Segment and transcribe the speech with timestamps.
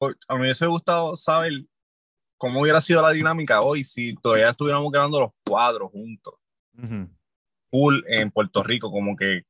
[0.00, 1.52] A mí me hubiese gustado saber
[2.38, 6.34] cómo hubiera sido la dinámica hoy si todavía estuviéramos grabando los cuadros juntos,
[7.70, 9.42] full en Puerto Rico, como que.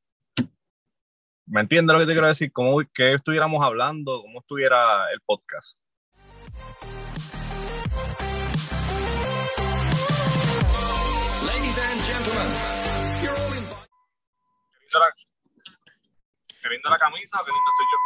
[1.47, 2.51] ¿Me entiendes lo que te quiero decir?
[2.53, 4.23] ¿Cómo que estuviéramos hablando?
[4.23, 5.79] ¿Cómo estuviera el podcast?
[11.47, 13.89] Ladies and gentlemen, you're all invited.
[16.61, 17.99] Qué linda la, linda camisa, qué lindo estoy yo.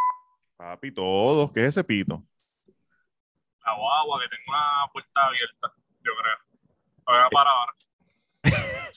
[0.59, 2.23] Papi, todos, ¿qué es ese pito?
[3.65, 6.39] La guagua, que tengo una puerta abierta, yo creo.
[7.07, 7.73] Voy a parar ahora.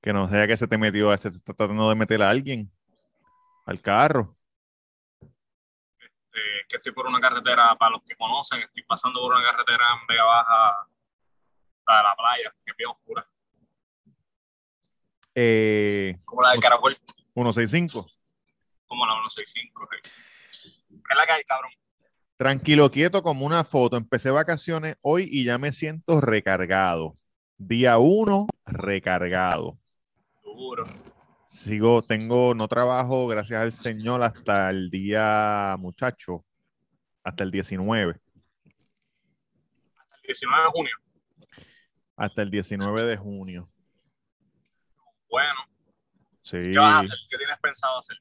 [0.00, 2.70] Que no sea que se te metió, se te está tratando de meter a alguien
[3.66, 4.34] al carro.
[5.20, 9.84] Eh, que estoy por una carretera, para los que conocen, estoy pasando por una carretera
[10.00, 10.86] en Vega Baja
[11.84, 13.26] para la playa, que es bien oscura,
[15.34, 16.96] Eh, como la de Caracol,
[17.34, 18.06] 165.
[18.86, 19.88] como la 165.
[19.90, 20.10] sí.
[20.88, 21.72] ¿Qué es la que hay, cabrón?
[22.38, 23.96] Tranquilo, quieto, como una foto.
[23.96, 27.10] Empecé vacaciones hoy y ya me siento recargado.
[27.56, 29.76] Día uno, recargado.
[30.44, 30.84] Duro.
[31.48, 36.44] Sigo, tengo, no trabajo, gracias al Señor, hasta el día, muchacho,
[37.24, 38.20] hasta el 19.
[39.96, 40.92] Hasta el 19 de junio.
[42.16, 43.68] Hasta el 19 de junio.
[45.28, 45.68] Bueno,
[46.48, 47.18] Sí, ¿qué vas a hacer?
[47.28, 48.16] ¿Qué tienes pensado hacer?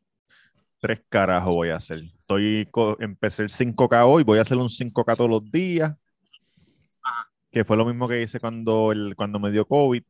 [0.79, 1.99] Tres carajos voy a hacer.
[1.99, 5.95] Estoy, empecé el 5K hoy, voy a hacer un 5K todos los días.
[7.51, 10.03] Que fue lo mismo que hice cuando, el, cuando me dio COVID.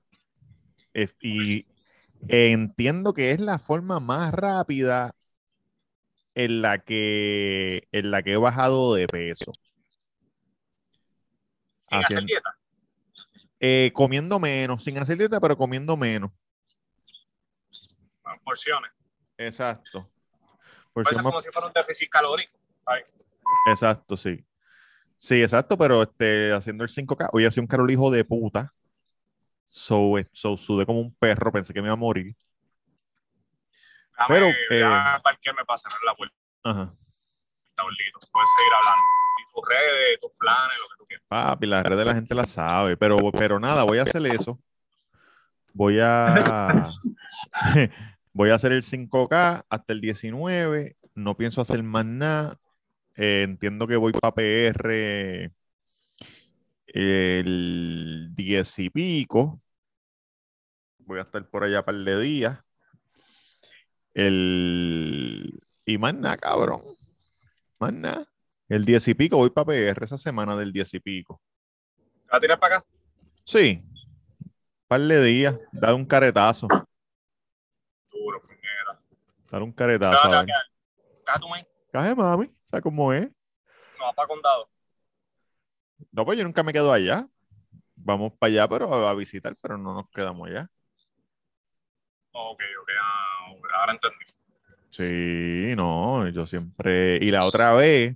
[1.22, 1.66] Y
[2.28, 5.14] entiendo que es la forma más rápida
[6.34, 9.52] en la que, en la que he bajado de peso.
[11.90, 12.58] ¿Sin hacer Haciendo- dieta?
[13.60, 16.32] Eh, comiendo menos, sin hacer dieta, pero comiendo menos.
[18.24, 18.92] Bueno, porciones.
[19.38, 20.12] Exacto.
[21.06, 22.58] Ser más- como si fuera un déficit calórico.
[22.86, 23.04] Ay,
[23.70, 24.44] Exacto, sí.
[25.18, 28.74] Sí, exacto, pero este, haciendo el 5K, hoy hacía un carol hijo de puta.
[29.68, 32.36] So, eh, so, sudé como un perro, pensé que me iba a morir.
[34.12, 36.94] Déjame, Pero, déjame parquearme para cerrar la puerta, Ajá.
[38.32, 39.02] Puedes seguir hablando.
[39.40, 41.26] Y tus redes, tus planes, lo que tú quieras.
[41.28, 44.60] Papi, las redes de la gente la sabe, pero, pero nada, voy a hacer eso.
[45.74, 46.90] Voy a
[48.38, 50.96] voy a hacer el 5K hasta el 19.
[51.16, 52.56] No pienso hacer más nada.
[53.16, 55.52] Eh, entiendo que voy para PR
[56.86, 59.60] el 10 y pico.
[61.00, 62.60] Voy a estar por allá un par de días.
[64.14, 65.60] El...
[65.84, 66.84] Y más nada, cabrón.
[67.80, 68.28] Más nada.
[68.70, 71.42] El 10 y pico voy para PR esa semana del 10 y pico.
[71.98, 72.88] ¿Te vas a tirar para acá?
[73.46, 73.84] Sí.
[74.88, 75.56] Par de días.
[75.72, 76.68] Dar un caretazo.
[79.52, 80.30] Dar un ¿Te vas caretazo.
[80.30, 80.46] ver.
[80.46, 80.64] quedar?
[81.26, 81.48] ¿Caja tu
[82.18, 82.52] mami.
[82.70, 83.30] ¿Sabes cómo es?
[84.00, 84.70] No, para condado.
[86.12, 87.26] No, pues yo nunca me quedo allá.
[87.96, 90.70] Vamos para allá, pero a, a visitar, pero no nos quedamos allá.
[92.32, 94.26] Ok, ok, ah, ahora entendí.
[94.90, 97.18] Sí, no, yo siempre.
[97.18, 98.16] Y la otra vez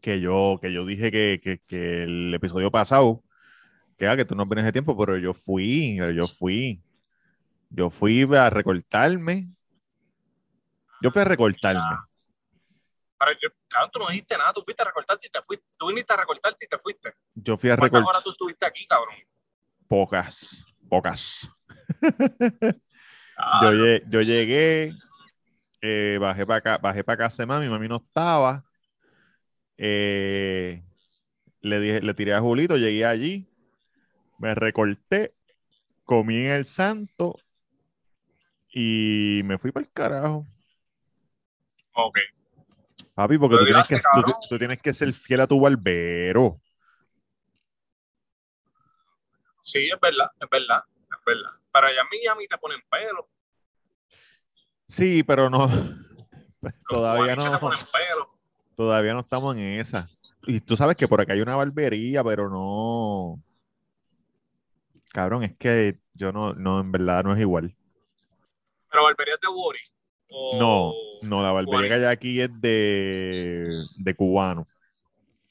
[0.00, 3.22] que yo, que yo dije que, que, que el episodio pasado,
[3.96, 6.82] que, ah, que tú no vienes de tiempo, pero yo fui, yo fui.
[7.70, 9.48] Yo fui a recortarme.
[11.02, 11.96] Yo fui a recortarme.
[13.18, 15.66] Pero yo, cabrón, tú no dijiste nada, tú fuiste a recortarte y te fuiste.
[15.76, 17.14] Tú viniste a recortarte y te fuiste.
[17.34, 19.14] Yo fui a ¿Cuántas recortar horas tú estuviste aquí, cabrón?
[19.92, 21.50] pocas, pocas.
[23.44, 23.72] Ah,
[24.08, 24.92] yo llegué,
[25.80, 28.64] eh, bajé para acá, bajé para casa de mami, mami no estaba.
[29.78, 30.84] Eh,
[31.60, 33.48] le dije, le tiré a Julito, llegué allí,
[34.38, 35.34] me recorté,
[36.04, 37.36] comí en el santo
[38.72, 40.46] y me fui para el carajo.
[41.94, 42.18] Ok.
[43.14, 43.98] Papi, porque tú tienes, que,
[44.48, 46.60] tú, tienes que ser fiel a tu barbero.
[49.62, 51.50] Sí, es verdad, es verdad, es verdad.
[51.72, 53.28] Pero allá en Miami te ponen pelo.
[54.88, 55.66] Sí, pero no.
[56.60, 57.60] Los Todavía te no.
[57.60, 58.38] ponen pelo.
[58.74, 60.08] Todavía no estamos en esa.
[60.46, 63.42] Y tú sabes que por acá hay una barbería, pero no.
[65.12, 67.76] Cabrón, es que yo no, no, en verdad no es igual.
[68.90, 69.80] Pero barberías de Wori.
[70.32, 70.56] O...
[70.58, 70.92] No,
[71.28, 74.66] no, la barbería que hay aquí es de, de cubano.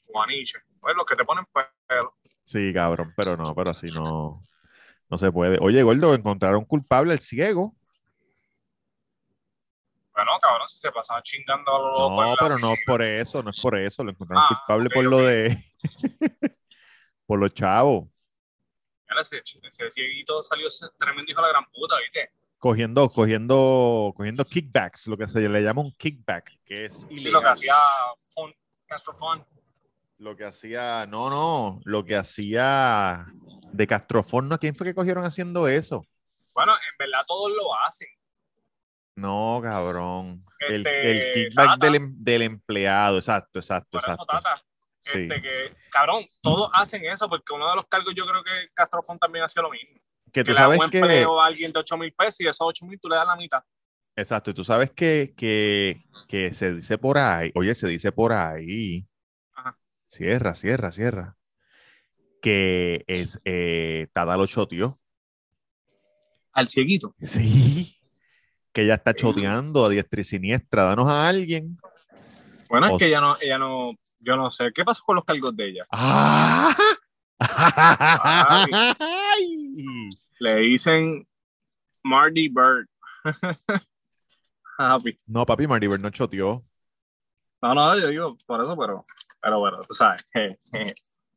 [0.08, 0.58] Guaniche.
[0.80, 2.16] Pues los que te ponen pelo.
[2.44, 4.46] Sí, cabrón, pero no, pero así no,
[5.08, 5.58] no se puede.
[5.60, 7.74] Oye, Gordo, encontraron culpable al ciego.
[10.14, 12.26] Bueno, cabrón, si se pasaba chingando a los locos.
[12.26, 14.04] No, pero no es por eso, no es por eso.
[14.04, 15.56] Lo encontraron Ah, culpable por lo de.
[17.26, 18.08] por los chavos.
[19.20, 20.68] Ese, ese cieguito salió
[20.98, 22.30] tremendo hijo de la gran puta, ¿viste?
[22.62, 27.40] Cogiendo, cogiendo, cogiendo kickbacks, lo que se le llama un kickback, que es Sí, lo
[27.40, 27.74] que hacía
[28.28, 28.54] Fun,
[28.86, 29.44] Castro Fun.
[30.18, 33.26] Lo que hacía, no, no, lo que hacía
[33.72, 36.06] de Castroforno, ¿quién fue que cogieron haciendo eso?
[36.54, 38.06] Bueno, en verdad todos lo hacen.
[39.16, 40.44] No, cabrón.
[40.60, 44.26] El, Este, el kickback del, em- del empleado, exacto, exacto, Por eso, exacto.
[44.26, 44.62] Tata.
[45.02, 45.18] Sí.
[45.22, 49.18] Este, que, cabrón, todos hacen eso porque uno de los cargos yo creo que Castrofón
[49.18, 49.98] también hacía lo mismo.
[50.32, 52.40] Que Que tú le da un sabes que, empleo a alguien de 8 mil pesos
[52.40, 53.62] y esos 8 mil tú le das la mitad.
[54.16, 58.32] exacto, y tú sabes que, que, que se dice por ahí, oye, se dice por
[58.32, 59.06] ahí,
[59.54, 59.76] Ajá.
[60.08, 61.36] cierra, cierra, cierra,
[62.40, 64.98] que es, eh, Tata lo choteó.
[66.54, 67.14] Al cieguito.
[67.22, 67.98] Sí,
[68.72, 70.82] que ella está choteando a diestra y siniestra.
[70.84, 71.78] Danos a alguien.
[72.70, 74.70] Bueno, es O que ella no, ella no, yo no sé.
[74.74, 75.86] ¿Qué pasó con los cargos de ella?
[75.90, 76.74] ¡Ah!
[77.38, 78.70] Ay.
[80.42, 81.24] Le dicen
[82.02, 82.88] Marty Bird.
[84.76, 85.16] Happy.
[85.24, 86.64] No, papi, Marty Bird no choteó.
[87.62, 89.04] No, no, yo digo por eso, pero,
[89.40, 90.26] pero bueno, tú sabes.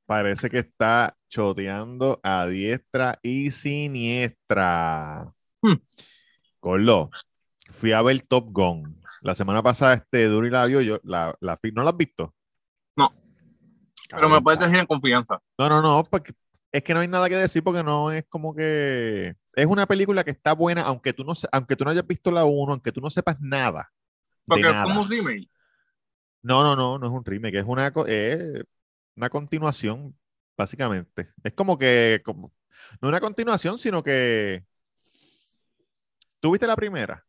[0.08, 5.32] Parece que está choteando a diestra y siniestra.
[5.62, 5.76] Hmm.
[7.70, 9.04] Fui a ver Top Gun.
[9.22, 10.82] La semana pasada, este Duri la vio.
[10.82, 12.34] Yo, la, la, ¿No la has visto?
[12.96, 13.14] No.
[14.10, 15.40] Pero me puedes decir en confianza.
[15.60, 16.34] No, no, no, porque
[16.76, 20.26] es que no hay nada que decir porque no es como que es una película
[20.26, 23.00] que está buena, aunque tú no aunque tú no hayas visto la 1, aunque tú
[23.00, 23.90] no sepas nada.
[24.46, 24.84] Porque es nada.
[24.84, 25.50] como un remake.
[26.42, 28.64] No, no, no, no es un remake, es una, es
[29.16, 30.18] una continuación,
[30.58, 31.30] básicamente.
[31.44, 32.54] Es como que, como,
[33.02, 34.66] no una continuación, sino que.
[36.42, 37.26] ¿Tú viste la primera?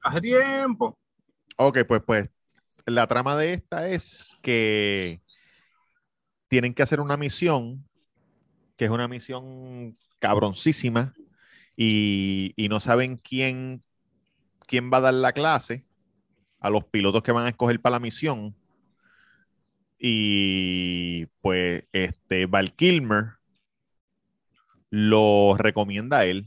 [0.00, 0.98] Hace tiempo.
[1.58, 2.30] Ok, pues, pues,
[2.86, 5.18] la trama de esta es que
[6.48, 7.86] tienen que hacer una misión,
[8.76, 11.14] que es una misión cabroncísima,
[11.76, 13.82] y, y no saben quién,
[14.66, 15.84] quién va a dar la clase
[16.60, 18.54] a los pilotos que van a escoger para la misión.
[19.98, 23.32] Y pues, este, Val Kilmer
[24.90, 26.46] lo recomienda a él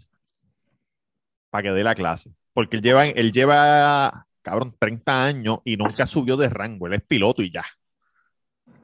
[1.49, 2.33] para que dé la clase.
[2.53, 6.87] Porque él lleva, él lleva, cabrón, 30 años y nunca subió de rango.
[6.87, 7.65] Él es piloto y ya.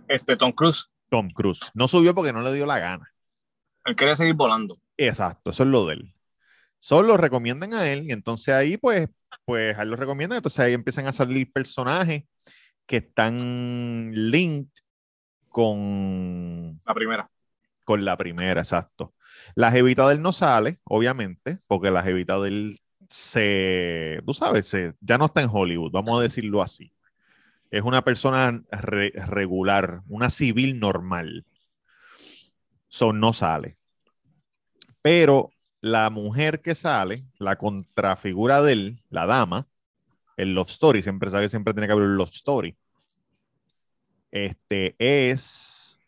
[0.08, 0.90] Este Tom Cruise.
[1.10, 1.72] Tom Cruise.
[1.74, 3.13] No subió porque no le dio la gana.
[3.86, 4.78] Él quería seguir volando.
[4.98, 6.16] Exacto, eso es lo de él.
[6.80, 9.08] Solo lo recomiendan a él y entonces ahí pues,
[9.46, 10.38] pues a él lo recomiendan.
[10.38, 12.24] Entonces ahí empiezan a salir personajes
[12.86, 14.70] que están linked
[15.50, 17.30] con, La primera.
[17.86, 19.14] con la primera, exacto.
[19.56, 24.68] La jevita de él no sale, obviamente, porque la jevita de él se, tú sabes,
[24.68, 26.92] se, ya no está en Hollywood, vamos a decirlo así.
[27.72, 31.46] Es una persona re- regular, una civil normal.
[33.00, 33.78] So, no sale.
[35.02, 35.52] Pero
[35.82, 39.68] la mujer que sale, la contrafigura de él, la dama,
[40.38, 42.78] el love story, siempre sabe que siempre tiene que haber un love story.
[44.32, 46.00] Este es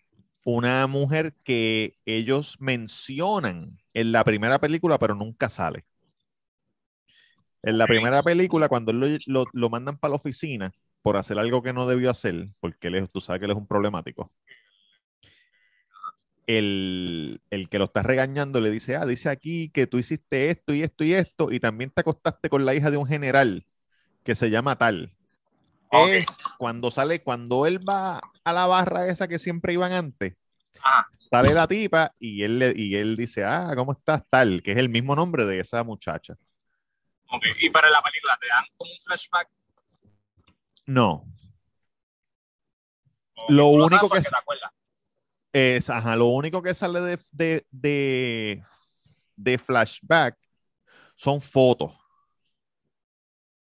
[0.43, 5.85] una mujer que ellos mencionan en la primera película, pero nunca sale.
[7.63, 10.71] En la primera película, cuando lo, lo- lo mandan para la oficina
[11.01, 13.67] por hacer algo que no debió hacer, porque él tú sabes que él es un
[13.67, 14.31] problemático,
[16.47, 20.73] el, el que lo está regañando le dice, ah, dice aquí que tú hiciste esto
[20.73, 23.65] y esto y esto, y también te acostaste con la hija de un general
[24.23, 25.15] que se llama tal.
[25.91, 26.27] Es
[26.57, 30.35] cuando sale, cuando él va a la barra esa que siempre iban antes,
[30.83, 31.07] Ajá.
[31.29, 34.23] sale la tipa y él, le- y él dice, ah, ¿cómo estás?
[34.29, 36.35] Tal, que es el mismo nombre de esa muchacha.
[37.29, 37.43] Ok.
[37.59, 39.49] Y para la película te dan como un flashback.
[40.87, 41.25] No,
[43.49, 44.21] Lo único que
[45.55, 48.63] es- ajá, lo único que sale de, de, de,
[49.35, 50.37] de flashback
[51.15, 51.93] son fotos.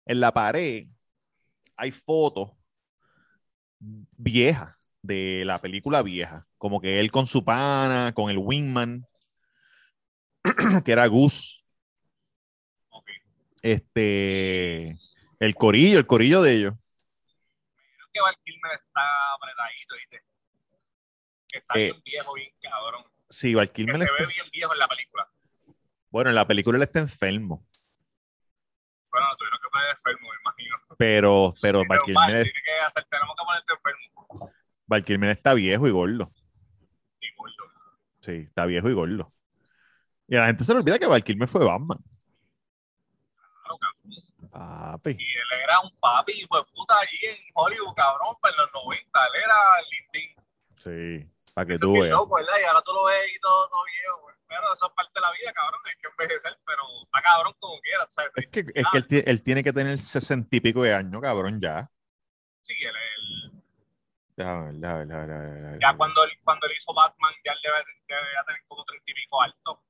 [0.04, 0.88] En la pared
[1.76, 2.52] hay fotos
[3.78, 9.06] viejas de la película vieja, como que él con su pana, con el wingman,
[10.84, 11.62] que era Gus.
[13.62, 14.96] Este,
[15.40, 16.74] el corillo, el corillo de ellos.
[18.12, 19.02] Creo que Kilmer está
[19.34, 19.94] apretadito.
[21.56, 23.04] Que está Eh, bien viejo, bien cabrón.
[23.30, 25.28] Sí, Val Que se está- ve bien viejo en la película.
[26.10, 27.66] bueno, en la película él está enfermo,
[29.10, 30.76] Bueno, tuvieron que poner enfermo, me imagino.
[30.98, 34.52] pero, pero Val Pero, Kilmer, tiene que hacer, tenemos que ponerte enfermo.
[34.86, 36.28] Val Kilmer está viejo y gordo.
[37.20, 37.64] Y gordo.
[38.20, 39.32] Sí, está viejo y gordo.
[40.28, 41.98] Y a la gente se le olvida que Val Kilmer fue Batman.
[43.62, 44.50] Claro, cabrón.
[44.50, 45.10] Papi.
[45.18, 49.24] Y él era un papi, de puta, allí en Hollywood, cabrón, pues en los 90.
[49.26, 49.54] Él era
[49.90, 50.36] Lintin.
[50.76, 52.12] Sí, para que tú es veas.
[52.12, 52.52] loco, ¿verdad?
[52.60, 54.36] Y ahora tú lo ves y todo, todo viejo, güey.
[54.46, 55.80] Pero eso es parte de la vida, cabrón.
[55.86, 58.30] Hay que envejecer, pero está cabrón como quiera, ¿sabes?
[58.36, 61.20] Es que, es que él, tie- él tiene que tener sesenta y pico de años,
[61.22, 61.90] cabrón, ya.
[62.62, 63.62] Sí, él, él-
[64.36, 65.80] Déjame ver, déjame ver, déjame ver.
[65.80, 69.14] Ya cuando él, cuando él hizo Batman, ya él debe, debería tener como treinta y
[69.14, 69.82] pico alto.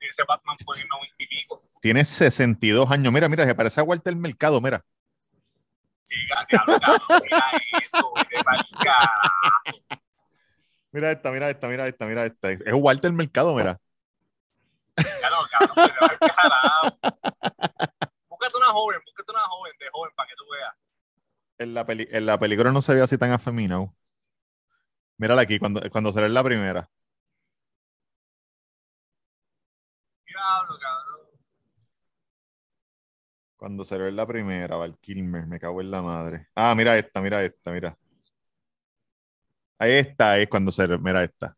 [0.00, 1.62] Ese Batman fue en noventa y pico.
[1.82, 3.12] Tiene 62 años.
[3.12, 4.82] Mira, mira, se parece a Walter Mercado, mira.
[6.04, 7.50] Sí, cabrón, cabrón, mira
[7.86, 9.98] eso, de.
[10.94, 12.50] Mira esta, mira esta, mira esta, mira esta.
[12.52, 13.80] Es Walter Mercado, mira.
[14.94, 16.98] Cabrón, cabrón.
[18.28, 20.74] Búscate una joven, búscate una joven de joven para que tú veas.
[21.58, 23.92] En la, peli- en la película no se ve así tan afeminado.
[25.18, 26.88] Mírala aquí, cuando, cuando se ve la primera.
[30.26, 31.26] Diablo, cabrón.
[33.56, 36.48] Cuando se ve la primera, Val Kilmer, me cago en la madre.
[36.54, 37.98] Ah, mira esta, mira esta, mira.
[39.78, 41.54] Ahí está, es cuando se mira esta.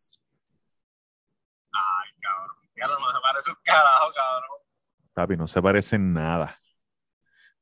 [1.72, 2.56] Ay, cabrón.
[2.74, 4.56] Diablo, no se parece un carajo, cabrón.
[5.14, 6.56] Papi, no se parecen nada.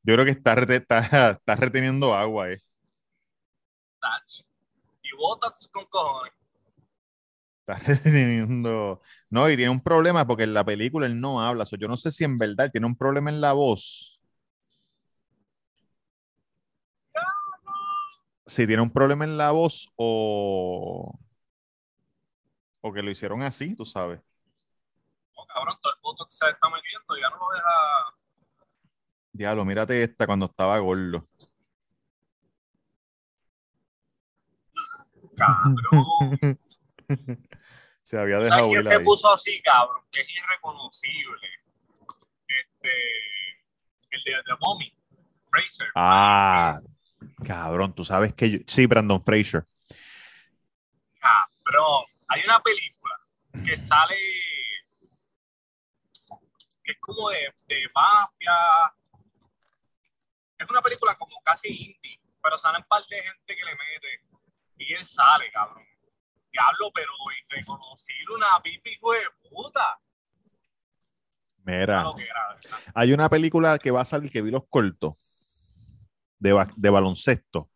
[0.02, 2.60] Yo creo que está, está, está reteniendo agua, eh.
[4.00, 4.46] Touch.
[5.02, 6.32] Y botox con cojones.
[7.66, 9.00] Está reteniendo.
[9.30, 11.64] No, y tiene un problema porque en la película él no habla.
[11.64, 14.13] So, yo no sé si en verdad tiene un problema en la voz.
[18.46, 21.18] Si tiene un problema en la voz o.
[22.82, 24.20] O que lo hicieron así, tú sabes.
[25.34, 27.70] Oh, cabrón, todo el botox se está metiendo ya no lo deja.
[29.32, 31.26] Diablo, mírate esta cuando estaba gordo.
[35.36, 36.58] Cabrón.
[38.02, 39.04] Se había ¿Sabes dejado quién ir se ahí.
[39.04, 40.02] puso así, cabrón?
[40.10, 41.48] Que es irreconocible.
[42.46, 42.90] Este.
[44.10, 44.92] El de The Mommy.
[45.48, 45.86] Fraser.
[45.94, 46.78] Ah,
[47.44, 48.58] cabrón, tú sabes que yo...
[48.66, 49.64] Sí, Brandon Fraser.
[51.20, 52.04] Cabrón.
[52.28, 53.14] Hay una película
[53.64, 54.16] que sale.
[56.82, 58.52] que es como de, de mafia.
[60.58, 64.24] Es una película como casi indie, pero salen un par de gente que le mete.
[64.78, 65.84] Y él sale, cabrón.
[66.50, 67.10] Diablo, pero
[67.48, 69.98] irreconocible, una pipi, de puta.
[71.64, 72.04] Mira.
[72.94, 75.14] Hay una película que va a salir que vi los cortos
[76.38, 77.70] de, ba- de baloncesto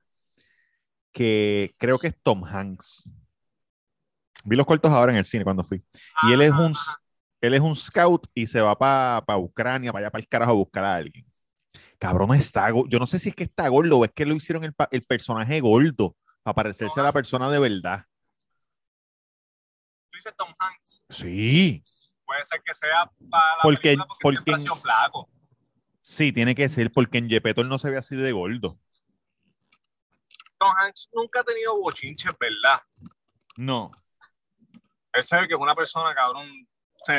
[1.12, 3.08] que creo que es Tom Hanks.
[4.44, 5.82] Vi los cortos ahora en el cine cuando fui.
[6.28, 6.96] Y él es un, Ajá.
[7.40, 10.54] él es un scout y se va para Ucrania, para allá para el carajo a
[10.54, 11.26] buscar a alguien.
[11.98, 14.62] Cabrón, está Yo no sé si es que está gordo o es que lo hicieron
[14.64, 18.04] el, pa- el personaje gordo para parecerse a la persona de verdad.
[20.10, 21.02] Tú dices Tom Hanks.
[21.10, 21.82] Sí,
[22.24, 25.28] Puede ser que sea para la Porque- porque, flaco.
[26.08, 28.78] Sí, tiene que ser porque en Yepeto él no se ve así de gordo.
[30.58, 32.82] Tom Hanks nunca ha tenido bochinches, ¿verdad?
[33.56, 33.92] No.
[35.12, 36.66] Él se ve que es una persona, cabrón,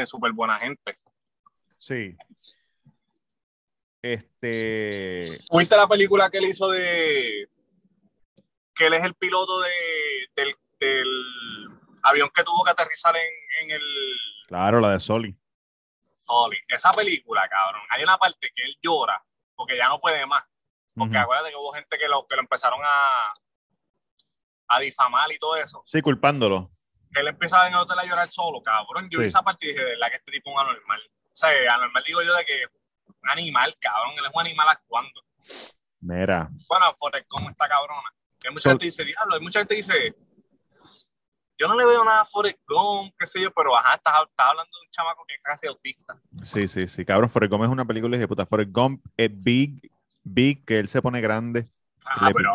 [0.06, 0.98] súper buena gente.
[1.78, 2.18] Sí.
[4.02, 5.26] Este.
[5.52, 7.48] ¿Viste la película que él hizo de...
[8.74, 9.70] que él es el piloto de,
[10.36, 11.08] del, del
[12.04, 13.82] avión que tuvo que aterrizar en, en el
[14.48, 15.38] Claro, la de Soli.
[16.68, 19.24] Esa película, cabrón, hay una parte que él llora
[19.56, 20.44] porque ya no puede más.
[20.96, 23.24] Porque acuérdate que hubo gente que lo, que lo empezaron a,
[24.68, 25.84] a difamar y todo eso.
[25.86, 26.72] Sí, culpándolo.
[27.12, 29.10] que él empieza en el hotel a llorar solo, cabrón.
[29.10, 29.30] Yo vi Sí.
[29.30, 31.02] esa parte y dije, de verdad que este tipo es un anormal.
[31.26, 32.66] O sea, anormal digo yo de que
[33.08, 35.24] un animal, cabrón, él es un animal actuando.
[36.02, 36.50] Mira.
[36.68, 38.14] Bueno, Forrest Gump está cabrona.
[38.46, 40.16] Hay mucha Sol- gente dice, diablo, hay mucha gente que dice,
[41.60, 44.48] yo no le veo nada a Forrest Gump, qué sé yo, pero ajá, estás, estás
[44.48, 46.18] hablando de un chamaco que es casi autista.
[46.44, 47.04] Sí, sí, sí.
[47.06, 48.46] Cabrón, Forrest Gump es una película de puta.
[48.46, 49.92] Forrest Gump es big,
[50.24, 51.70] big, que él se pone grande.
[52.06, 52.52] Ah, Le- pero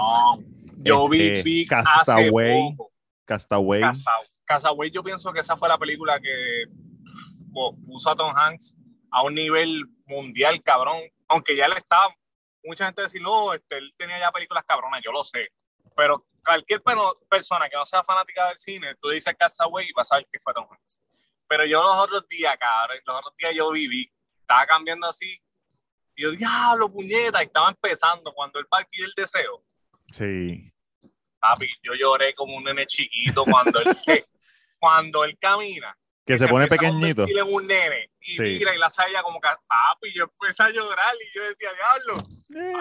[0.78, 2.50] yo vi Este, Big Castaway.
[2.50, 2.90] hace poco.
[3.26, 3.80] Castaway.
[3.82, 4.10] Casa-
[4.46, 6.64] Castaway, yo pienso que esa fue la película que
[7.86, 8.76] puso a Tom Hanks
[9.10, 10.96] a un nivel mundial, cabrón.
[11.28, 12.08] Aunque ya él estaba,
[12.64, 15.48] mucha gente decía, no, este, él tenía ya películas cabronas, yo lo sé.
[15.96, 16.82] Pero cualquier
[17.28, 20.38] persona que no sea fanática del cine, tú dices Castaway y vas a saber que
[20.38, 21.00] fue Tom Hanks.
[21.48, 24.10] Pero yo los otros días, cabrón, los otros días yo viví,
[24.40, 25.40] estaba cambiando así.
[26.16, 29.64] Y yo, diablo, puñeta, y estaba empezando cuando él va a pedir el deseo.
[30.12, 30.72] Sí.
[31.40, 34.26] Papi, yo lloré como un nene chiquito cuando él se,
[34.78, 35.96] cuando él camina.
[36.26, 37.26] Que y se pone pequeñito.
[37.28, 38.40] en un nene y Sí.
[38.42, 42.14] mira y la saya como que papi, yo empecé a llorar y yo decía, diablo,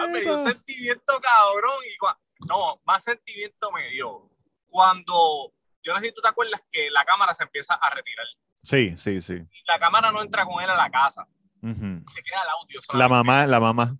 [0.08, 1.94] me dio un sentimiento cabrón y
[2.48, 4.30] no, más sentimiento me dio
[4.66, 8.26] cuando, yo no sé si tú te acuerdas que la cámara se empieza a retirar.
[8.62, 9.34] Sí, sí, sí.
[9.34, 11.26] Y la cámara no entra con él a la casa.
[11.62, 12.80] Se queda el audio.
[12.92, 13.96] La mamá, la mamá.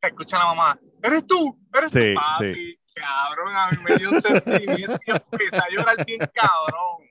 [0.00, 0.78] Se escucha la mamá.
[1.02, 2.54] Eres tú, eres sí, tu papi.
[2.54, 2.78] Sí.
[2.94, 7.08] Cabrón, a mí me dio un sentimiento y empecé a llorar bien cabrón.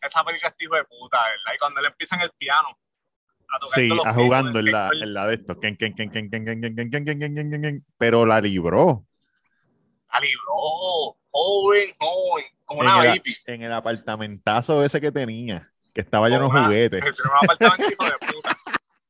[0.00, 1.54] Esa película es hijo de puta, ¿verdad?
[1.54, 2.78] Y cuando él empieza el piano.
[3.52, 5.58] A tocar sí, a jugando en la, en la de esto.
[7.98, 9.06] Pero la libró.
[10.12, 11.16] La libró.
[12.80, 17.02] una el, en el apartamentazo ese que tenía, que estaba lleno de juguetes.
[17.02, 18.56] Un apartamento hijo de puta.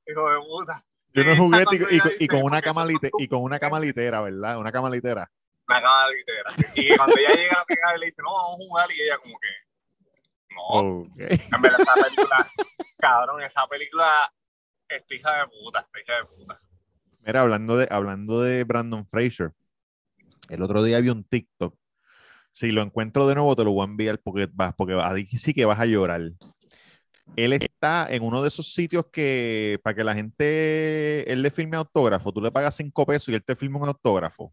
[0.07, 0.85] Hijo de puta.
[1.14, 3.59] Sí, juguetes cuando y, y- y con una cama eso lite- son y con una
[3.59, 4.59] cama litera, ¿verdad?
[4.59, 5.30] Una cama litera.
[5.69, 6.73] Una cama litera.
[6.75, 9.19] Y cuando ella llega a la vez le dice, no, vamos a jugar, y ella
[9.19, 9.49] como que,
[10.54, 11.11] no, Ok.
[11.19, 12.50] en verdad esa película,
[12.99, 14.33] cabrón, esa película
[14.88, 16.61] es hija de puta, hija de puta.
[17.26, 19.52] Mira, hablando de, hablando de Brandon Fraser,
[20.50, 21.75] el otro día vi un TikTok.
[22.52, 25.54] Si lo encuentro de nuevo, te lo voy a enviar porque vas, porque ahí sí
[25.54, 26.21] que vas a llorar.
[27.37, 31.76] Él está en uno de esos sitios que para que la gente, él le firme
[31.76, 34.52] autógrafo, tú le pagas cinco pesos y él te firma un autógrafo.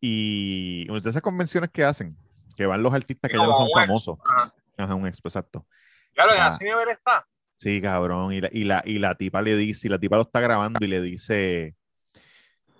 [0.00, 2.16] Y una de esas convenciones que hacen,
[2.56, 4.18] que van los artistas que ya no son famosos.
[4.24, 4.54] Ajá.
[4.78, 5.66] Ajá, un expo, exacto.
[6.14, 6.46] Claro, en Ah.
[6.46, 7.26] así nivel está.
[7.58, 8.32] Sí, cabrón.
[8.32, 10.78] Y la, y la, y la tipa le dice, y la tipa lo está grabando
[10.82, 11.76] y le dice,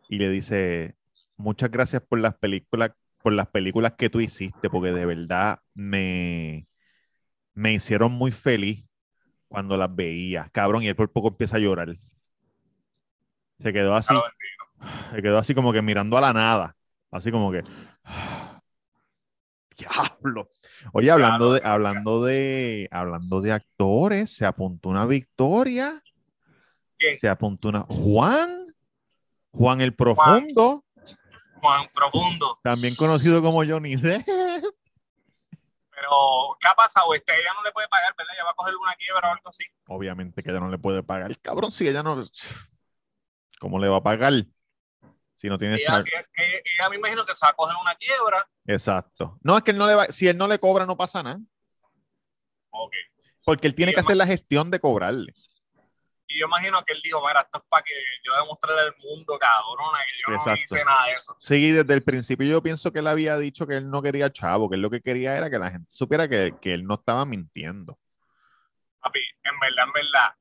[0.08, 0.94] y le dice,
[1.40, 2.92] muchas gracias por las películas,
[3.22, 6.66] por las películas que tú hiciste, porque de verdad me,
[7.54, 8.84] me hicieron muy feliz
[9.48, 10.48] cuando las veía.
[10.52, 11.96] Cabrón, y él por poco empieza a llorar.
[13.58, 14.14] Se quedó así,
[15.12, 16.76] se quedó así como que mirando a la nada.
[17.10, 17.62] Así como que.
[19.76, 20.50] Diablo.
[20.92, 26.02] Oye, hablando de, hablando de, hablando de actores, se apuntó una victoria.
[26.98, 27.18] ¿Quién?
[27.18, 27.80] Se apuntó una.
[27.80, 28.60] Juan.
[29.52, 30.84] Juan el Profundo,
[31.60, 32.58] Juan Profundo.
[32.62, 34.24] también conocido como Johnny Depp.
[34.26, 34.72] Pero,
[36.60, 37.12] ¿qué ha pasado?
[37.14, 38.34] Este, ella no le puede pagar, ¿verdad?
[38.34, 39.64] Ella va a coger una quiebra o algo así.
[39.88, 41.38] Obviamente que ella no le puede pagar.
[41.40, 42.22] Cabrón, si ella no.
[43.58, 44.32] ¿Cómo le va a pagar?
[45.36, 45.76] Si no tiene.
[45.76, 48.48] Ella, ella, ella- me imagino que se va a coger una quiebra.
[48.66, 49.38] Exacto.
[49.42, 50.06] No, es que él no le va.
[50.06, 51.38] Si él no le cobra, no pasa nada.
[52.70, 52.92] Ok.
[53.44, 55.34] Porque él tiene que hacer la gestión de cobrarle.
[56.32, 57.92] Y yo imagino que él dijo, mira, esto es para que
[58.24, 60.50] yo demostrarle al mundo, cabrona, que yo Exacto.
[60.60, 61.36] no hice nada de eso.
[61.40, 64.70] Sí, desde el principio yo pienso que él había dicho que él no quería chavo,
[64.70, 67.24] que él lo que quería era que la gente supiera que, que él no estaba
[67.24, 67.98] mintiendo.
[69.00, 70.34] Papi, en verdad, en verdad,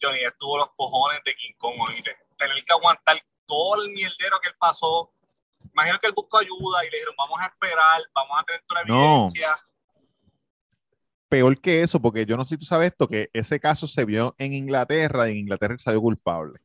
[0.00, 2.16] Johnny Depp tuvo los cojones de King Kong, oíste.
[2.36, 5.12] Tener que aguantar todo el mierdero que él pasó.
[5.72, 8.82] Imagino que él buscó ayuda y le dijeron, vamos a esperar, vamos a tener toda
[8.82, 8.94] la No.
[9.14, 9.58] evidencia.
[11.28, 14.04] Peor que eso, porque yo no sé si tú sabes esto, que ese caso se
[14.04, 16.60] vio en Inglaterra y en Inglaterra él salió culpable.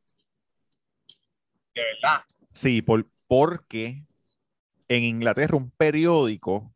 [1.76, 2.22] De verdad.
[2.52, 4.06] Sí, por, porque
[4.88, 6.74] en Inglaterra un periódico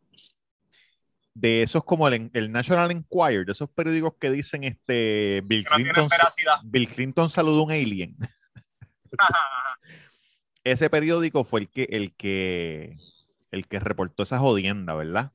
[1.33, 6.09] de esos como el, el National Enquirer, de esos periódicos que dicen este Que Clinton.
[6.63, 8.17] Bill Clinton saludó a un alien.
[10.63, 12.95] ese periódico fue el que, el que,
[13.51, 15.31] el que reportó esa jodienda, ¿verdad?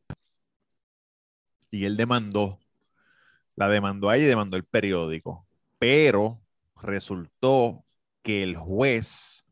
[1.73, 2.61] Y él demandó,
[3.57, 5.47] la demandó a ella y demandó el periódico.
[5.81, 6.41] Pero
[6.81, 7.85] resultó
[8.23, 9.45] que el juez,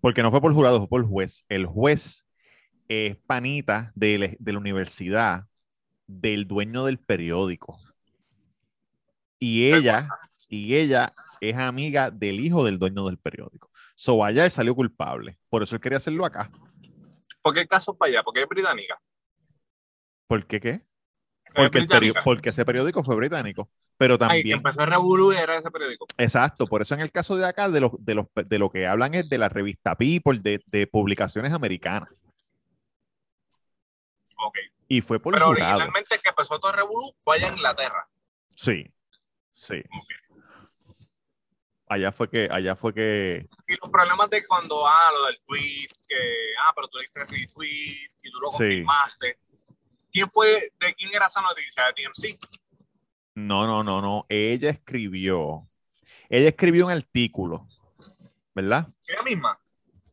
[0.00, 2.24] porque no fue por jurado, fue por el juez, el juez
[2.88, 5.46] es panita de, la- de la universidad
[6.06, 7.80] del dueño del periódico.
[9.38, 10.06] Y ella,
[10.48, 13.70] y ella es amiga del hijo del dueño del periódico.
[13.94, 15.38] So allá él salió culpable.
[15.48, 16.50] Por eso él quería hacerlo acá.
[17.42, 18.22] ¿Por qué el caso es para allá?
[18.22, 19.00] Porque es británica.
[20.26, 20.82] ¿Por qué qué?
[21.56, 23.68] Porque, el ese periódico fue británico.
[23.96, 26.06] Pero Ay, que también, empezó a revolucionar era ese periódico.
[26.18, 28.86] exacto, por eso en el caso de acá, de, los, de, los, de lo que
[28.86, 32.10] hablan es de la revista People, de, de publicaciones americanas.
[34.38, 34.58] Ok.
[34.88, 35.66] Y fue por Pero jurado.
[35.76, 38.06] originalmente el que empezó todo el revolú fue allá en Inglaterra.
[38.54, 38.92] Sí,
[39.54, 39.82] sí.
[41.88, 45.86] Allá fue que, allá fue que, Y los problemas de cuando, ah, lo del tweet,
[46.08, 46.16] que,
[46.64, 48.84] ah, pero tú le diste retweet y tú lo Sí.
[50.16, 51.84] ¿Quién fue, de quién era esa noticia?
[51.88, 52.38] ¿De TMC?
[53.34, 54.24] no, no, no, no.
[54.30, 55.60] Ella escribió,
[56.30, 57.66] ella escribió un artículo,
[58.54, 58.88] ¿verdad?
[59.06, 59.60] ¿Ella misma?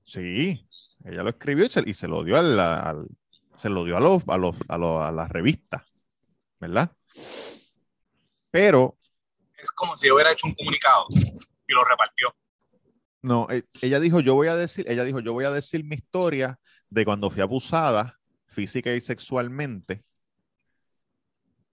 [0.04, 0.68] Sí,
[1.06, 3.08] ella lo escribió y se, y se lo dio al, al-
[3.56, 5.84] se lo dio a los, a los, a los, a las revistas,
[6.60, 6.92] ¿verdad?
[8.52, 8.98] Pero
[9.58, 11.06] Es como si hubiera hecho un comunicado
[11.66, 12.36] y lo repartió.
[13.22, 15.96] no, e- ella dijo, yo voy a decir, ella dijo, yo voy a decir mi
[15.96, 18.20] historia de cuando fui abusada
[18.54, 20.04] física y sexualmente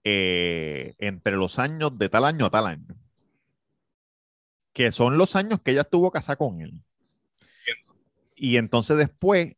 [0.03, 2.97] eh, entre los años de tal año a tal año.
[4.73, 6.73] Que son los años que ella estuvo casada con él.
[8.35, 9.55] Y entonces después,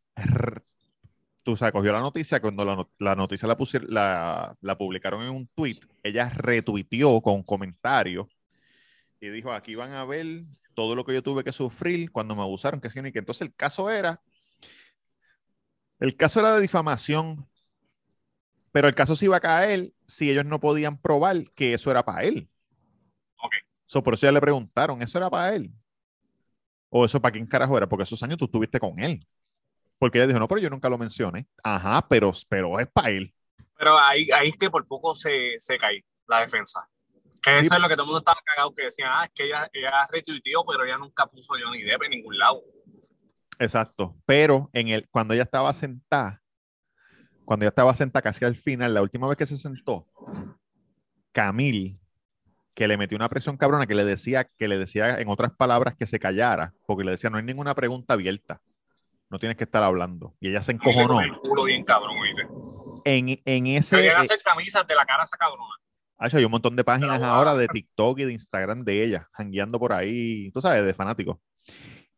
[1.45, 3.57] tú sabes, cogió la noticia, cuando la, la noticia la,
[3.89, 8.27] la, la publicaron en un tweet, ella retuiteó con comentarios
[9.21, 10.43] y dijo, aquí van a ver
[10.75, 13.55] todo lo que yo tuve que sufrir cuando me abusaron, que sí, que entonces el
[13.55, 14.21] caso era,
[16.03, 17.49] el caso era de difamación,
[18.73, 22.05] pero el caso se iba a caer si ellos no podían probar que eso era
[22.05, 22.49] para él.
[23.37, 23.53] Ok.
[23.87, 25.71] So, por eso ya le preguntaron, ¿eso era para él?
[26.89, 27.89] ¿O eso para quién carajo era?
[27.89, 29.25] Porque esos años tú estuviste con él.
[29.99, 31.47] Porque ella dijo, no, pero yo nunca lo mencioné.
[31.63, 33.33] Ajá, pero, pero es para él.
[33.79, 36.89] Pero ahí, ahí es que por poco se, se cae la defensa.
[37.41, 37.67] Que Sí.
[37.67, 39.71] eso es lo que todo el mundo estaba cagado, que decían, ah, es que ella,
[39.73, 42.61] ella retuiteó, pero ella nunca puso Johnny Depp en ningún lado.
[43.63, 44.17] Exacto.
[44.27, 46.43] Pero en el, cuando ella estaba sentada,
[47.45, 50.09] cuando ella estaba sentada casi al final, la última vez que se sentó,
[51.33, 51.99] Camille,
[52.75, 55.95] que le metió una presión cabrona, que le decía, que le decía en otras palabras
[55.97, 58.61] que se callara, porque le decía, no hay ninguna pregunta abierta.
[59.31, 60.35] No tienes que estar hablando.
[60.41, 61.21] Y ella se encojonó.
[61.21, 62.17] el culo bien cabrón.
[63.05, 64.07] En, en Se ese.
[64.07, 65.75] eh, hacer camisas de la cara a esa cabrona.
[66.19, 69.79] Hacho, hay un montón de páginas ahora de TikTok y de Instagram de ella, jangueando
[69.79, 71.39] por ahí, tú sabes, de fanáticos.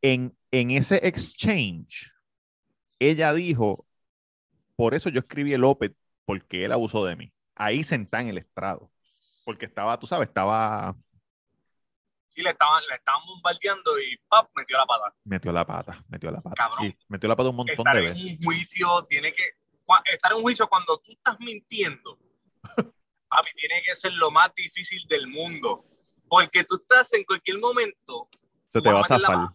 [0.04, 2.12] En, en ese exchange,
[2.98, 3.86] ella dijo,
[4.76, 5.92] por eso yo escribí el OPED,
[6.26, 7.32] porque él abusó de mí.
[7.54, 8.92] Ahí sentada en el estrado.
[9.46, 10.94] Porque estaba, tú sabes, estaba,
[12.34, 14.50] Sí, le estaban, le estaban bombardeando y ¡pap!
[14.56, 15.14] metió la pata.
[15.24, 16.54] metió la pata, metió la pata.
[16.56, 16.94] Cabrón.
[17.08, 18.30] Metió la pata un montón Estar de en veces.
[18.32, 19.42] un juicio tiene que.
[20.12, 22.18] Estar en un juicio cuando tú estás mintiendo,
[23.28, 25.86] papi, tiene que ser lo más difícil del mundo.
[26.28, 28.28] Porque tú estás en cualquier momento.
[28.68, 29.48] Se te va a zafar.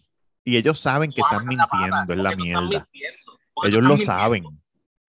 [0.44, 2.88] Y ellos saben que están mintiendo, es la mierda.
[3.64, 4.44] Ellos lo saben.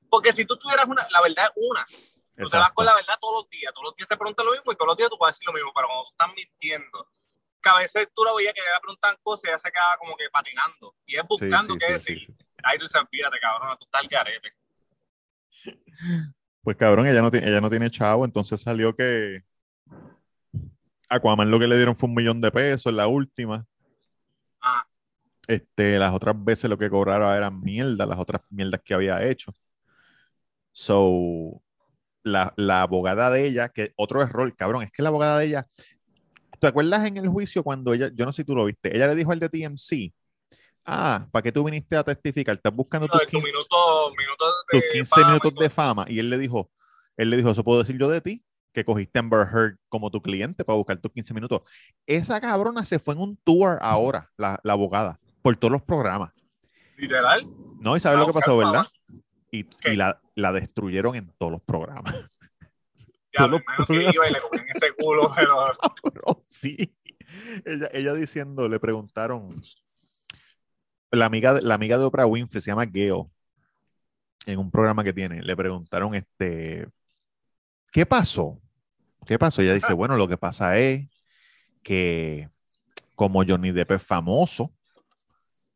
[0.09, 1.87] Porque si tú tuvieras una, la verdad es una.
[2.37, 3.73] Tú te vas con la verdad todos los días.
[3.73, 5.53] Todos los días te preguntan lo mismo y todos los días tú a decir lo
[5.53, 5.71] mismo.
[5.75, 7.09] Pero cuando tú estás mintiendo,
[7.63, 10.17] que a veces tú la veías que le preguntan cosas y ella se quedaba como
[10.17, 10.95] que patinando.
[11.07, 12.35] Y es buscando qué decir.
[12.63, 14.53] Ahí tú dices, fíjate, cabrón, tú estás al garete.
[16.63, 19.43] Pues cabrón, ella no, tiene, ella no tiene chavo, entonces salió que
[21.09, 23.67] Aquaman lo que le dieron fue un millón de pesos en la última.
[25.51, 29.53] Este, las otras veces lo que cobraron eran mierda, las otras mierdas que había hecho.
[30.71, 31.61] So,
[32.23, 35.67] la, la abogada de ella, que otro error, cabrón, es que la abogada de ella,
[36.61, 39.09] ¿te acuerdas en el juicio cuando ella, yo no sé si tú lo viste, ella
[39.09, 40.15] le dijo al de TMC,
[40.85, 42.55] ah, ¿para qué tú viniste a testificar?
[42.55, 43.77] Estás buscando tus tu 15, minuto,
[44.17, 45.63] minutos de tus 15 fama y minutos todo.
[45.65, 46.07] de fama.
[46.09, 46.71] Y él le dijo,
[47.17, 50.13] él le dijo, eso puedo decir yo de ti, que cogiste a Amber Heard como
[50.13, 51.63] tu cliente para buscar tus 15 minutos.
[52.07, 56.33] Esa cabrona se fue en un tour ahora, la, la abogada, por todos los programas.
[56.97, 57.47] Literal.
[57.81, 57.97] ¿No?
[57.97, 58.87] ¿Y sabes lo que pasó, verdad?
[59.51, 62.15] Y, la, la destruyeron en todos los programas.
[63.33, 64.39] Ya, Todos los imagino que iba y le
[64.75, 65.57] ese culo, pero
[66.03, 66.95] Cabrón, sí.
[67.65, 69.47] Ella, ella diciendo, le preguntaron,
[71.11, 73.25] la amiga, de- la amiga de Oprah Winfrey se llama Gail,
[74.47, 76.89] en un programa que tiene, le preguntaron, este,
[77.93, 78.61] ¿qué pasó?
[79.27, 79.63] ¿Qué pasó?
[79.63, 81.09] Ella dice, bueno, lo que pasa es
[81.83, 82.49] que
[83.15, 84.73] como Johnny Depp es famoso,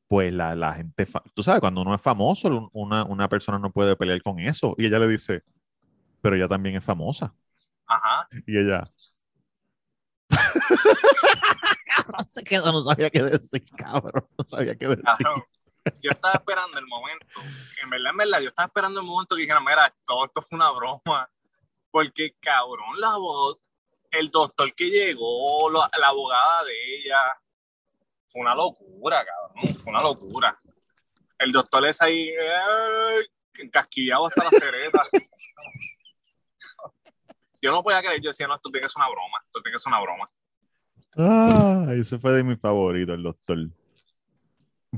[0.08, 3.96] pues la, la gente, tú sabes, cuando uno es famoso, una, una persona no puede
[3.96, 4.74] pelear con eso.
[4.78, 5.42] Y ella le dice,
[6.20, 7.34] pero ella también es famosa.
[7.86, 8.28] ajá.
[8.46, 8.90] Y ella.
[12.28, 14.26] se quedó, no sabía qué decir, cabrón.
[14.38, 15.04] No sabía qué decir.
[15.04, 15.44] Cabrón.
[16.00, 17.26] Yo estaba esperando el momento,
[17.82, 20.56] en verdad, en verdad, yo estaba esperando el momento que dijeran, mira, todo esto fue
[20.56, 21.28] una broma.
[21.90, 23.58] Porque, cabrón, la voz,
[24.10, 27.20] el doctor que llegó, la, la abogada de ella,
[28.34, 30.60] fue una locura, cabrón, fue una locura.
[31.38, 32.32] El doctor es ahí,
[33.58, 35.02] encasquillado hasta la cereta.
[37.62, 39.76] Yo no podía creer, yo decía, no, esto tiene que ser una broma, esto tiene
[39.76, 40.28] que ser una broma.
[41.16, 43.58] Ah, ese fue de mis favoritos, el doctor.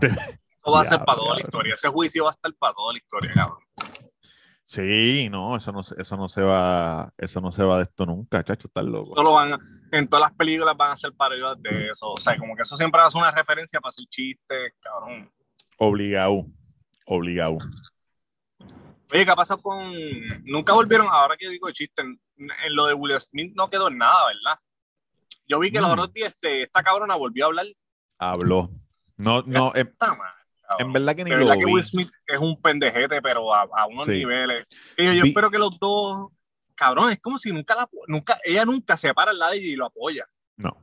[0.01, 2.94] Eso va a ser para toda la historia, ese juicio va a estar para toda
[2.94, 3.65] la historia, cabrón.
[4.68, 8.05] Sí, no, eso no, se- eso no se va, eso no se va de esto
[8.05, 9.14] nunca, chacho, estás loco.
[9.14, 9.59] Solo van a-
[9.92, 12.11] en todas las películas van a ser parodias de eso.
[12.11, 15.31] O sea, como que eso siempre ser una referencia para hacer chistes, cabrón.
[15.79, 16.46] Obligado,
[17.07, 17.59] obligado.
[19.12, 19.79] Oye, ¿qué ha pasado con.
[20.44, 23.98] Nunca volvieron, ahora que digo chiste, en, en lo de Will Smith no quedó en
[23.98, 24.59] nada, ¿verdad?
[25.46, 25.92] Yo vi que los Mm.
[25.92, 27.66] otros días este, esta cabrona volvió a hablar.
[28.18, 28.70] Habló.
[29.16, 29.72] No, no,
[30.18, 30.33] mal,
[30.68, 30.87] cabrón.
[30.88, 31.72] en verdad que ni De lo verdad que vi.
[31.72, 34.12] Will Smith es un pendejete, pero a, a unos Sí.
[34.12, 34.66] niveles.
[34.96, 36.29] Y yo, espero que los dos.
[36.74, 37.88] Cabrón, es como si nunca la.
[38.07, 40.26] Nunca, ella nunca se para al lado y lo apoya.
[40.57, 40.76] No.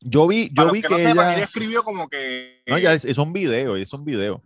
[0.00, 2.62] Yo vi, yo vi que que, no ella, ella escribió como que.
[2.66, 4.42] no, ya es, es un video, es un video.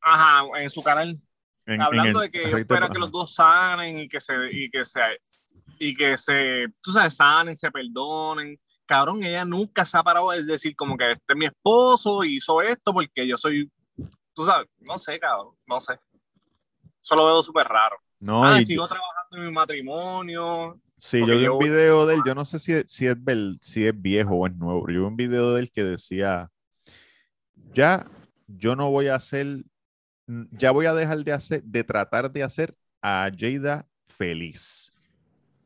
[0.00, 1.20] Ajá, en su canal.
[1.66, 4.70] En- en hablando el- de que espera que los dos sanen y que se y
[4.70, 5.00] que se
[5.78, 8.58] y que se tú sabes sanen se perdonen
[8.92, 12.36] cabrón ella nunca se ha parado de decir como que este es mi esposo y
[12.36, 13.70] hizo esto porque yo soy
[14.34, 15.98] tú sabes no sé cabrón no sé.
[17.04, 17.96] Eso lo veo súper raro.
[18.20, 22.20] No, ah y- sigo trabajando en mi matrimonio Sí, yo vi un video de él,
[22.24, 23.16] yo no sé si, es- si, es,
[23.60, 26.48] si es viejo o es nuevo, yo vi un video de él que decía,
[27.72, 28.04] ya
[28.46, 29.64] yo no voy a hacer,
[30.52, 34.92] ya voy a dejar de hacer, de tratar de hacer a Jada feliz,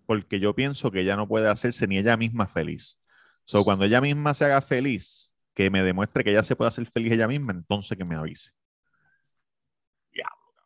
[0.06, 2.98] porque yo pienso que ella no puede hacerse ni ella misma feliz.
[3.46, 6.86] So, cuando ella misma se haga feliz, que me demuestre que ella se puede hacer
[6.86, 8.50] feliz ella misma, entonces que me avise.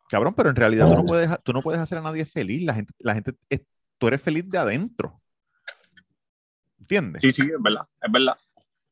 [0.09, 2.63] Cabrón, pero en realidad tú no puedes, tú no puedes hacer a nadie feliz.
[2.63, 3.61] La gente, la gente es-
[3.97, 5.21] tú eres feliz de adentro.
[6.77, 7.21] ¿Entiendes?
[7.21, 8.33] Sí, sí, es verdad, es verdad.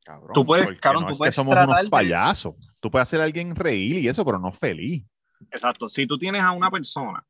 [0.06, 2.56] Cabrón, Tú puedes- porque cabrón, no tú es que puedes somos unos de- payasos.
[2.80, 5.06] Tú puedes hacer a alguien reír y eso, pero no feliz.
[5.52, 5.90] Exacto.
[5.90, 7.22] Si tú tienes a una persona,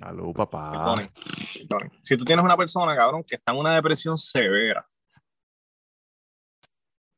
[0.00, 0.94] Aló, papá.
[2.02, 4.84] si tú tienes una persona, cabrón, que está en una depresión severa,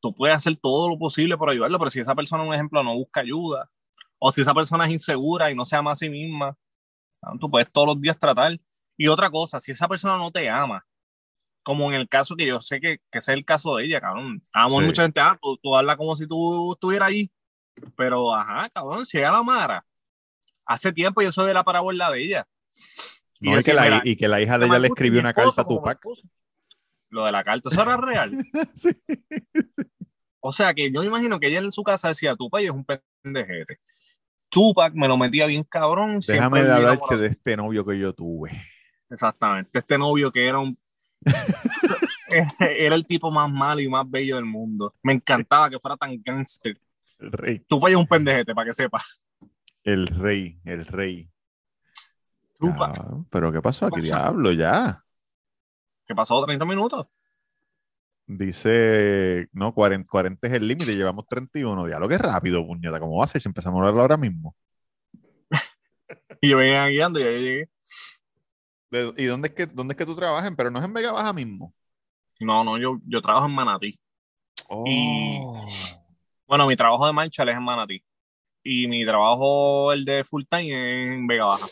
[0.00, 2.94] tú puedes hacer todo lo posible por ayudarlo, pero si esa persona, un ejemplo, no
[2.94, 3.70] busca ayuda,
[4.18, 6.56] o si esa persona es insegura y no se ama a sí misma,
[7.40, 8.58] tú puedes todos los días tratar.
[8.98, 10.86] Y otra cosa, si esa persona no te ama,
[11.62, 14.40] como en el caso que yo sé que, que es el caso de ella, cabrón.
[14.52, 14.86] Amo Sí.
[14.86, 17.30] mucha gente, ah, tú, tú hablas como si tú estuvieras ahí,
[17.96, 19.84] pero ajá, cabrón, si ella la amara,
[20.64, 22.48] hace tiempo y eso de la parábola de ella.
[23.40, 25.64] No, y, que la, y que la hija de ella le escribió una carta a
[25.64, 26.00] Tupac.
[27.10, 28.44] Lo de la carta, eso era real.
[28.74, 28.90] Sí.
[30.40, 32.84] O sea que yo me imagino que ella en su casa decía, Tupac es un
[32.84, 33.80] pendejete.
[34.48, 36.20] Tupac me lo metía bien cabrón.
[36.26, 38.62] Déjame de hablarte de este novio que yo tuve.
[39.10, 39.76] Exactamente.
[39.76, 40.78] Este novio que era un.
[42.60, 44.94] era el tipo más malo y más bello del mundo.
[45.02, 46.78] Me encantaba que fuera tan gangster.
[47.18, 47.58] El rey.
[47.66, 49.20] Tupac es un pendejete, para que sepas.
[49.82, 50.60] El rey.
[50.64, 51.28] El rey.
[52.58, 53.26] Tupac.
[53.30, 54.52] Pero ¿qué pasó aquí, diablo?
[54.52, 55.02] Ya.
[56.06, 56.44] ¿Qué pasó?
[56.44, 57.06] ¿30 minutos?
[58.28, 61.86] Dice, no, 40, 40 es el límite, llevamos 31.
[61.86, 62.98] Diablo, qué rápido, puñeta.
[62.98, 64.54] ¿Cómo va a ser si empezamos a hablar ahora mismo?
[66.40, 67.70] Y yo venía guiando y ahí llegué.
[68.90, 70.52] ¿De- ¿Y dónde es, que, dónde es que tú trabajas?
[70.56, 71.72] Pero no es en Vega Baja mismo.
[72.40, 73.98] No, no, yo, yo trabajo en Manatí.
[74.84, 75.64] Y- Oh.
[76.46, 78.04] Bueno, mi trabajo de Marshall es en Manatí.
[78.62, 81.66] Y mi trabajo, el de full time, es en Vega Baja.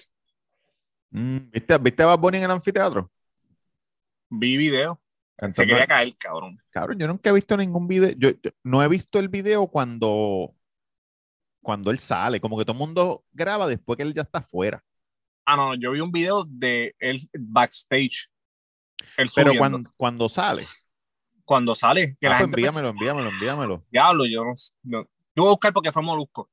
[1.15, 3.09] Mm, ¿Viste, ¿Viste a Bad Bunny en el anfiteatro?
[4.31, 5.01] Vi video.
[5.53, 6.61] Se quería caer, cabrón.
[6.71, 8.11] Cabrón, yo nunca he visto ningún video.
[8.19, 10.53] Yo, yo no he visto el video cuando,
[11.63, 12.41] cuando él sale.
[12.41, 14.83] Como que todo el mundo graba después que él ya está afuera.
[15.47, 18.29] Ah, no, yo vi un video de él backstage.
[19.17, 20.65] Él Pero cuando, cuando sale.
[21.45, 23.85] Cuando sale, que Ah, la pues gente envíamelo, envíamelo, envíamelo.
[23.91, 25.03] diablo, yo no, no-
[25.37, 26.51] Yo voy a buscar porque fue Molusco.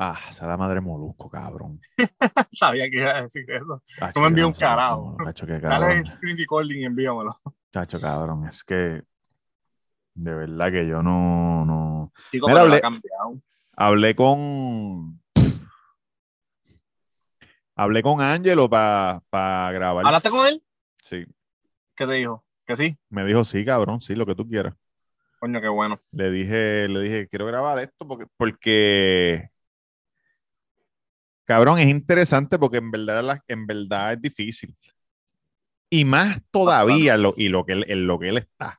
[0.00, 1.80] Ah, es la madre molusco, cabrón.
[2.52, 3.82] Sabía que iba a decir eso.
[3.98, 5.16] Chacho, No me envíe un carajo.
[5.24, 7.40] Chacho, Dale screen recording y envíamelo.
[7.72, 8.46] Chacho, cabrón.
[8.46, 9.02] Es que
[10.14, 12.12] de verdad que yo no, no.
[12.30, 12.80] Chico, Mira, hablé-.
[13.76, 15.20] Hablé con.
[17.74, 20.06] Hablé con Angelo para grabar.
[20.06, 20.62] ¿Hablaste con él?
[21.02, 21.26] Sí.
[21.96, 22.44] ¿Qué te dijo?
[22.64, 22.96] Que sí.
[23.08, 24.74] Me dijo, sí, cabrón, sí, lo que tú quieras.
[25.40, 26.00] Coño, qué bueno.
[26.12, 29.50] Le dije, le dije, quiero grabar esto porque, porque
[31.48, 34.76] cabrón, es interesante porque en verdad, la- en verdad es difícil.
[35.90, 38.78] Y más todavía lo, y lo que él, en lo que él está.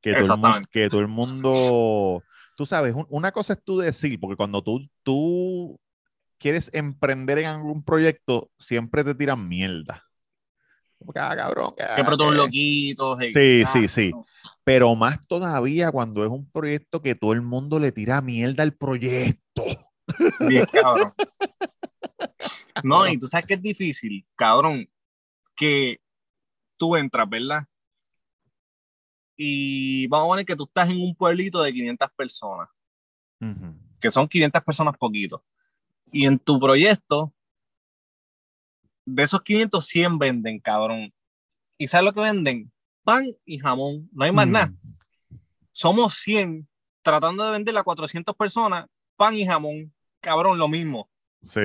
[0.00, 0.68] Que todo, el mundo, Exactamente.
[0.72, 2.22] que todo el mundo,
[2.56, 5.78] tú sabes, un- una cosa es tú decir, porque cuando tú, tú
[6.38, 10.02] quieres emprender en algún proyecto, siempre te tiran mierda.
[10.98, 13.18] Como que, ah, cabrón, que, que- loquitos.
[13.20, 14.10] hey, Sí, ah, sí, sí.
[14.10, 14.24] no.
[14.64, 18.72] Pero más todavía cuando es un proyecto que todo el mundo le tira mierda al
[18.72, 19.64] proyecto.
[20.40, 21.12] Bien, cabrón.
[22.84, 24.88] No, y tú sabes que es difícil, cabrón,
[25.56, 26.00] que
[26.76, 27.66] tú entras, ¿verdad?
[29.36, 32.68] Y vamos a poner que tú estás en un pueblito de 500 personas,
[34.00, 35.44] que son 500 personas poquito.
[36.12, 37.32] Y en tu proyecto,
[39.04, 41.12] de esos 500, 100 venden, cabrón.
[41.76, 42.72] ¿Y sabes lo que venden?
[43.02, 44.72] Pan y jamón, no hay más nada.
[45.72, 46.66] Somos 100
[47.02, 48.86] tratando de vender a 400 personas
[49.20, 51.08] pan y jamón, cabrón, lo mismo.
[51.42, 51.60] Sí.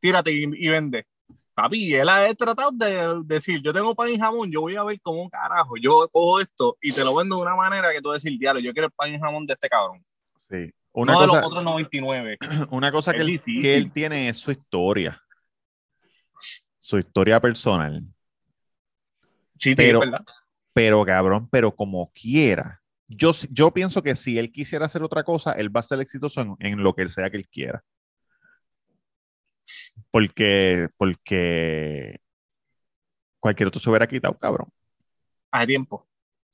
[0.00, 1.06] tírate y, y vende.
[1.54, 4.98] Papi, él ha tratado de decir, yo tengo pan y jamón, yo voy a ver
[5.02, 8.38] cómo carajo, yo cojo esto y te lo vendo de una manera que tú decir,
[8.38, 10.04] diablo, yo quiero el pan y jamón de este cabrón.
[10.48, 10.72] Sí.
[10.92, 12.38] Una no de los otros 99.
[12.70, 15.22] una cosa Es que, él, que él tiene es su historia.
[16.78, 18.02] Su historia personal.
[19.58, 20.24] Sí, Pero- ¿verdad?
[20.72, 22.79] Pero cabrón, pero como quiera.
[23.12, 26.40] Yo, yo pienso que si él quisiera hacer otra cosa, él va a ser exitoso
[26.40, 27.82] en, en lo que sea que él quiera.
[30.12, 32.20] Porque, porque
[33.40, 34.68] cualquier otro se hubiera quitado, cabrón.
[35.50, 36.06] Hace tiempo.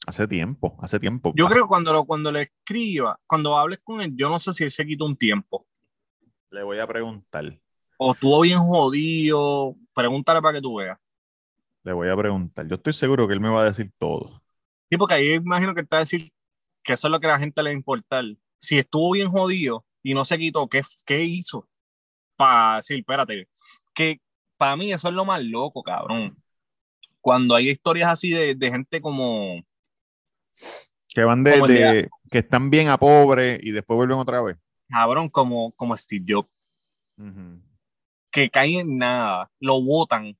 [0.07, 1.33] Hace tiempo, hace tiempo.
[1.37, 4.55] Yo creo que cuando, lo, cuando le escriba, cuando hables con él, yo no sé
[4.55, 5.67] si él se quita un tiempo.
[6.51, 7.59] Le voy a preguntar.
[7.99, 9.77] O estuvo bien jodido.
[9.95, 10.99] Pregúntale para que tú veas.
[11.83, 12.67] Le voy a preguntar.
[12.67, 14.43] Yo estoy seguro que él me va a decir todo.
[14.89, 16.33] Sí, porque ahí imagino que está a decir
[16.87, 18.23] que eso es lo que a la gente le importa.
[18.59, 21.69] Si estuvo bien jodido y no se quitó, ¿qué, qué hizo?
[22.37, 23.49] Para decir, espérate,
[23.93, 24.21] que
[24.57, 26.41] para mí eso es lo más loco, cabrón.
[27.21, 29.61] Cuando hay historias así de, de gente como,
[31.09, 34.57] Que van de, que están bien a pobre y después vuelven otra vez.
[34.89, 36.51] cabrón, como, como Steve Jobs,
[38.31, 40.37] que cae en nada, lo botan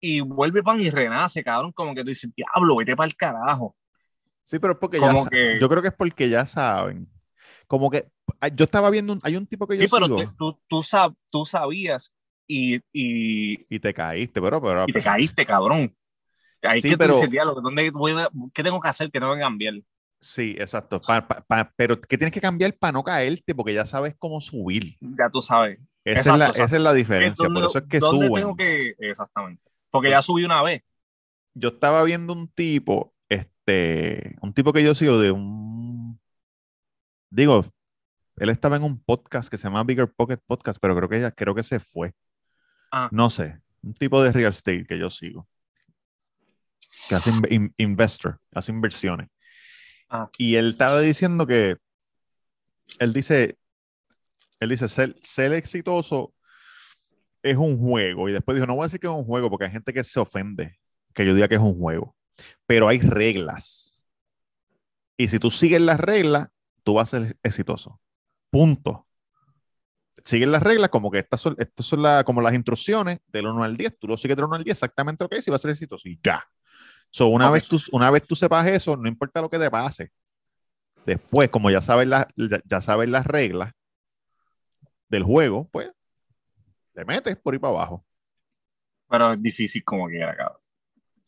[0.00, 3.74] y vuelve pan y renace, cabrón, como que tú dices, diablo, vete para el carajo.
[4.50, 7.08] Sí, pero es porque ya Como que- yo creo que es porque ya saben.
[7.68, 8.08] Como que
[8.40, 10.60] ah, yo estaba viendo, un- hay un tipo que yo Sí, pero sigo te- tú,
[10.66, 12.12] tú, sab- tú sabías
[12.48, 15.94] y, y, y te caíste, pero, pero y te caíste, cabrón.
[16.62, 17.30] Ahí Sí, que pero- dices,
[17.62, 19.74] ¿dónde voy a- ¿qué tengo que hacer que no me cambiar?
[20.20, 21.00] Sí, exacto.
[21.00, 24.40] Pa- pa- pa- pero que tienes que cambiar para no caerte, porque ya sabes cómo
[24.40, 24.96] subir.
[25.00, 25.78] Ya tú sabes.
[26.04, 26.64] Esa, Exacto, es, la, exacto.
[26.64, 27.44] esa es la diferencia.
[27.44, 28.42] ¿Dónde- Por eso es que ¿dónde suben.
[28.42, 28.94] tengo que...?
[28.98, 29.62] Exactamente.
[29.90, 30.82] Porque ya subí una vez.
[31.54, 33.14] Yo estaba viendo un tipo,
[33.70, 36.20] este, un tipo que yo sigo de un,
[37.30, 37.64] digo,
[38.36, 41.30] él estaba en un podcast que se llama Bigger Pocket Podcast, pero creo que ya,
[41.30, 42.12] creo que se fue.
[42.90, 43.08] Ah.
[43.12, 45.48] No sé, un tipo de real estate que yo sigo,
[47.08, 49.28] que hace in- in- investor, hace inversiones.
[50.08, 50.28] Ah.
[50.38, 51.76] Y él estaba diciendo que,
[52.98, 53.56] él dice,
[54.58, 56.34] él dice, ser, ser exitoso
[57.42, 58.28] es un juego.
[58.28, 60.02] Y después dijo, no voy a decir que es un juego porque hay gente que
[60.02, 60.78] se ofende
[61.14, 62.16] que yo diga que es un juego.
[62.66, 64.00] Pero hay reglas.
[65.16, 66.48] Y si tú sigues las reglas,
[66.82, 68.00] tú vas a ser exitoso.
[68.50, 69.06] Punto.
[70.24, 73.62] Sigues las reglas como que estas son, estas son la- como las instrucciones del 1
[73.64, 73.98] al 10.
[73.98, 75.70] Tú lo sigues del 1 al 10 exactamente lo que es y vas a ser
[75.72, 76.08] exitoso.
[76.08, 76.44] Y ya.
[77.10, 80.12] So, una, vez tú, una vez tú sepas eso, no importa lo que te pase.
[81.06, 83.72] Después, como ya sabes, las ya, ya sabes las reglas
[85.08, 85.90] del juego, pues
[86.92, 88.06] te metes por ahí para abajo.
[89.08, 90.59] Pero es difícil como quiera, cabrón.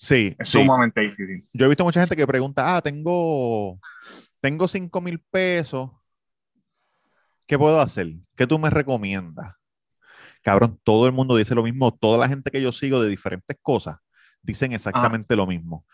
[0.02, 0.58] Sí, Es sí.
[0.58, 1.44] sumamente difícil.
[1.52, 3.78] Yo he visto mucha gente que pregunta, ah, tengo,
[4.40, 5.90] tengo 5 mil pesos.
[7.46, 8.14] ¿Qué puedo hacer?
[8.36, 9.54] ¿Qué tú me recomiendas?
[10.42, 11.92] Cabrón, todo el mundo dice lo mismo.
[11.94, 13.96] Toda la gente que yo sigo de diferentes cosas
[14.42, 15.84] dicen exactamente lo mismo.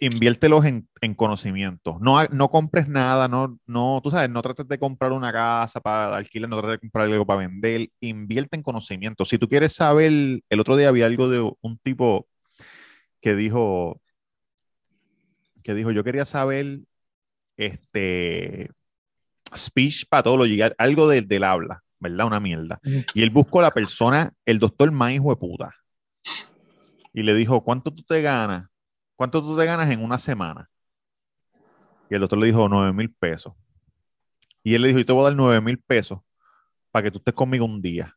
[0.00, 1.98] Inviértelos en, en conocimiento.
[2.00, 6.16] No, no compres nada, no, no, tú sabes, no trates de comprar una casa para
[6.16, 7.88] alquilar, no trates de comprar algo para vender.
[8.00, 9.24] Invierte en conocimiento.
[9.24, 12.26] Si tú quieres saber, el otro día había algo de un tipo
[13.20, 14.00] que dijo,
[15.62, 16.80] que dijo, yo quería saber,
[17.56, 18.70] este,
[19.54, 22.26] speech pathology, al- algo del, del habla, ¿verdad?
[22.26, 22.80] Una mierda.
[23.14, 25.74] Y él buscó a la persona, el doctor más hijo de puta.
[27.12, 28.68] Y le dijo, ¿cuánto tú te ganas?
[29.16, 30.70] ¿Cuánto tú te ganas en una semana?
[32.10, 33.54] Y el doctor le dijo, nueve mil pesos.
[34.62, 36.20] Y él le dijo, yo te voy a dar nueve mil pesos
[36.90, 38.16] para que tú estés conmigo un día.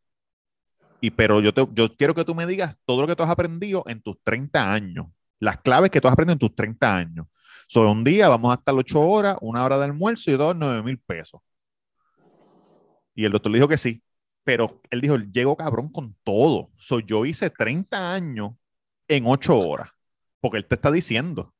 [1.03, 3.29] Y pero yo, te, yo quiero que tú me digas todo lo que tú has
[3.29, 5.07] aprendido en tus 30 años.
[5.39, 7.25] Las claves que tú has aprendido en tus 30 años.
[7.67, 10.83] Sobre un día vamos a estar ocho horas, una hora de almuerzo y todo 9
[10.83, 11.41] mil pesos.
[13.15, 14.03] Y el doctor le dijo que sí.
[14.43, 16.69] Pero él dijo, llego cabrón con todo.
[16.77, 18.51] So, yo hice 30 años
[19.07, 19.89] en ocho horas.
[20.39, 21.53] Porque él te está diciendo,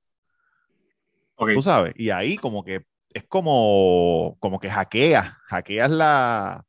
[1.36, 1.94] tú sabes.
[1.98, 6.66] Y ahí como que es como, como que hackeas, hackeas la,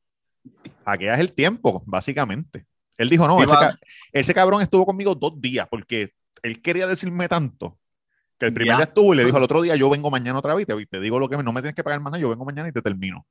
[0.84, 2.66] hackeas el tiempo, básicamente.
[2.96, 3.60] Él dijo, no, ese, va.
[3.60, 3.78] ca-
[4.12, 7.78] ese cabrón estuvo conmigo dos días porque él quería decirme tanto
[8.38, 8.76] que el primer Ya.
[8.76, 11.00] día estuvo y le dijo al otro día, yo vengo mañana otra vez y te,
[11.00, 12.82] digo lo que me- no me tienes que pagar nada, yo vengo mañana y te
[12.82, 13.26] termino.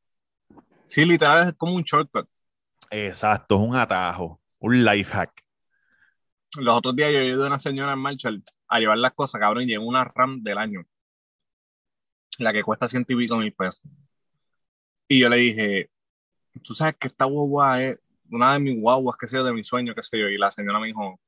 [0.88, 2.28] Sí, literal es como un shortcut.
[2.90, 5.32] Exacto, es un atajo, un life hack.
[6.58, 9.64] Los otros días yo ayudé a una señora en Marshall a llevar las cosas, cabrón,
[9.64, 10.84] y llevo una RAM del año.
[12.40, 13.82] La que cuesta ciento y pico mil pesos.
[15.08, 15.90] Y yo le dije,
[16.60, 19.64] tú sabes que esta guagua es una de mis guaguas, qué sé yo, de mi
[19.64, 20.28] sueño, qué sé yo.
[20.30, 21.20] Y la señora me dijo,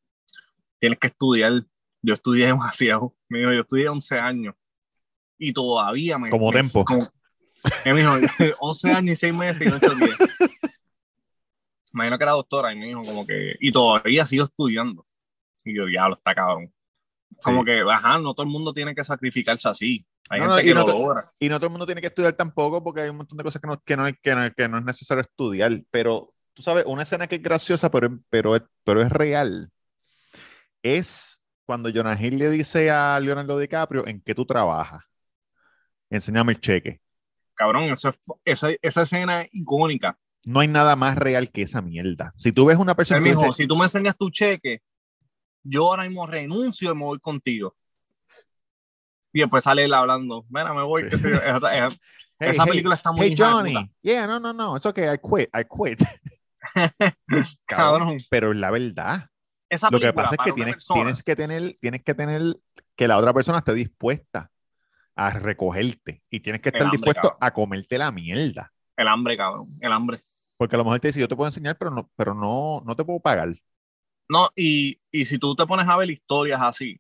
[0.80, 1.64] tienes que estudiar.
[2.02, 3.16] Yo estudié demasiado.
[3.30, 4.56] Me dijo, yo estudié 11 años.
[5.38, 6.30] Y todavía me...
[6.30, 6.84] Como me- tempo.
[6.86, 7.02] como-
[7.86, 8.12] me dijo,
[8.60, 10.18] 11 años y 6 meses y 8 días.
[11.94, 13.56] Imagino que era doctora y me dijo como que...
[13.60, 15.06] Y todavía sigo estudiando.
[15.64, 16.74] Y yo, diablo, está cabrón.
[17.44, 17.66] Como Sí.
[17.66, 20.06] que, ajá, no todo el mundo tiene que sacrificarse así.
[20.30, 21.32] Hay No, no, gente y que no lo logra.
[21.40, 23.62] Y no todo el mundo tiene que estudiar tampoco porque hay un montón de cosas
[23.62, 25.72] que no, que no, que no, que no es necesario estudiar.
[25.92, 29.70] Pero tú sabes, una escena que es graciosa, pero, pero, es, pero es real,
[30.82, 35.02] es cuando Jonah Hill le dice a Leonardo DiCaprio en qué tú trabajas.
[36.10, 37.00] Enséñame el cheque.
[37.56, 40.18] Cabrón, eso es- esa, esa escena es icónica.
[40.46, 42.34] No hay nada más real que esa mierda.
[42.36, 44.82] Si tú ves una persona que dijo, dice, si tú me enseñas tu cheque,
[45.64, 47.76] yo ahora mismo renuncio y me voy contigo.
[49.32, 51.10] Y después sale él hablando, mira, me voy.
[51.10, 51.16] Sí.
[51.28, 51.90] Esa, esa-
[52.40, 53.90] "Hey, esa hey, película está muy hey, Johnny, puta.
[54.02, 56.02] yeah, no, no, no, it's okay, I quit, I quit.
[57.66, 58.18] Cabrón.
[58.30, 59.28] Pero es la verdad.
[59.70, 62.42] Esa Lo que película, pasa es que tienes, persona- tienes que tener, tienes que tener
[62.96, 64.52] que la otra persona esté dispuesta
[65.16, 67.38] a recogerte y tienes que El estar hambre, dispuesto cabrón.
[67.42, 68.72] a comerte la mierda.
[68.96, 70.20] El hambre, cabrón, el hambre.
[70.58, 72.96] Porque a lo mejor te dice, yo te puedo enseñar, pero no, pero no, no
[72.96, 73.56] te puedo pagar.
[74.34, 77.00] No, y, y si tú te pones a ver historias así,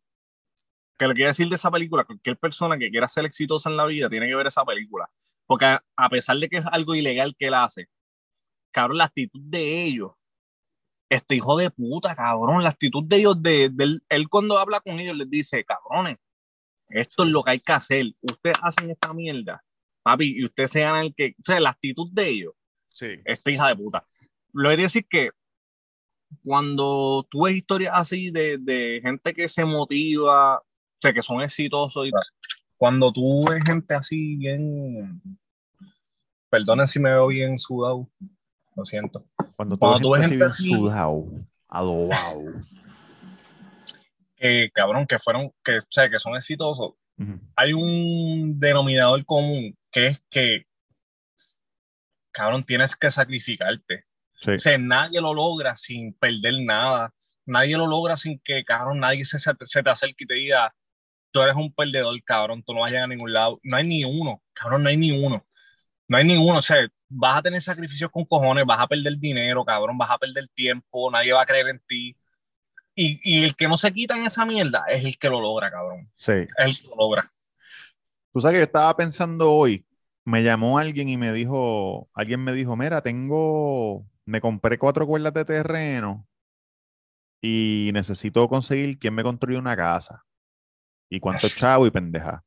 [0.99, 3.87] que le quiero decir de esa película, cualquier persona que quiera ser exitosa en la
[3.87, 5.09] vida tiene que ver esa película.
[5.47, 7.87] Porque a, a pesar de que es algo ilegal que él hace,
[8.71, 10.11] cabrón, la actitud de ellos,
[11.09, 14.99] este hijo de puta, cabrón, la actitud de ellos, de, de él, cuando habla con
[14.99, 16.17] ellos les dice, cabrones,
[16.89, 19.63] esto es lo que hay que hacer, ustedes hacen esta mierda,
[20.03, 22.53] papi, y ustedes sean el que, o sea, la actitud de ellos,
[22.87, 23.15] Sí.
[23.25, 24.05] esta hija de puta.
[24.53, 25.31] Lo de decir que
[26.43, 30.63] cuando tú ves historias así de, de gente que se motiva, o
[31.01, 32.11] sea, que son exitosos y
[32.77, 35.21] cuando tú ves gente así bien,
[36.49, 38.09] perdonen si me veo bien sudado,
[38.75, 39.25] lo siento.
[39.55, 41.25] Cuando, Cuando tú tú ves ves gente gente así bien así- sudado,
[41.67, 42.41] adobado.
[44.35, 46.93] Que cabrón, que fueron, que, o sea, que son exitosos.
[47.17, 47.39] Ujú.
[47.55, 50.65] Hay un denominador común que es que,
[52.31, 54.03] cabrón, tienes que sacrificarte.
[54.43, 54.51] Sí.
[54.51, 57.13] O sea, nadie lo logra sin perder nada.
[57.45, 60.73] Nadie lo logra sin que, cabrón, nadie se, se te acerque y te diga,
[61.31, 63.59] tú eres un perdedor, cabrón, tú no vas a llegar a ningún lado.
[63.63, 65.45] No hay ni uno, cabrón, no hay ni uno.
[66.07, 66.57] No hay ni uno.
[66.57, 66.77] O sea,
[67.09, 71.09] vas a tener sacrificios con cojones, vas a perder dinero, cabrón, vas a perder tiempo,
[71.11, 72.15] nadie va a creer en ti.
[72.95, 75.71] Y, y el que no se quita en esa mierda es el que lo logra,
[75.71, 76.11] cabrón.
[76.15, 76.33] Sí.
[76.33, 77.29] Es el que lo logra.
[78.31, 79.85] Tú sabes que yo estaba pensando hoy,
[80.25, 85.33] me llamó alguien y me dijo, alguien me dijo, mira, tengo, me compré cuatro cuerdas
[85.33, 86.27] de terreno
[87.41, 90.23] y necesito conseguir quién me construye una casa
[91.09, 92.43] y cuánto chavo y pendeja.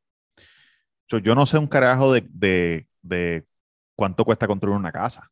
[1.09, 3.47] So, yo no sé un carajo de, de, de
[3.95, 5.31] cuánto cuesta construir una casa.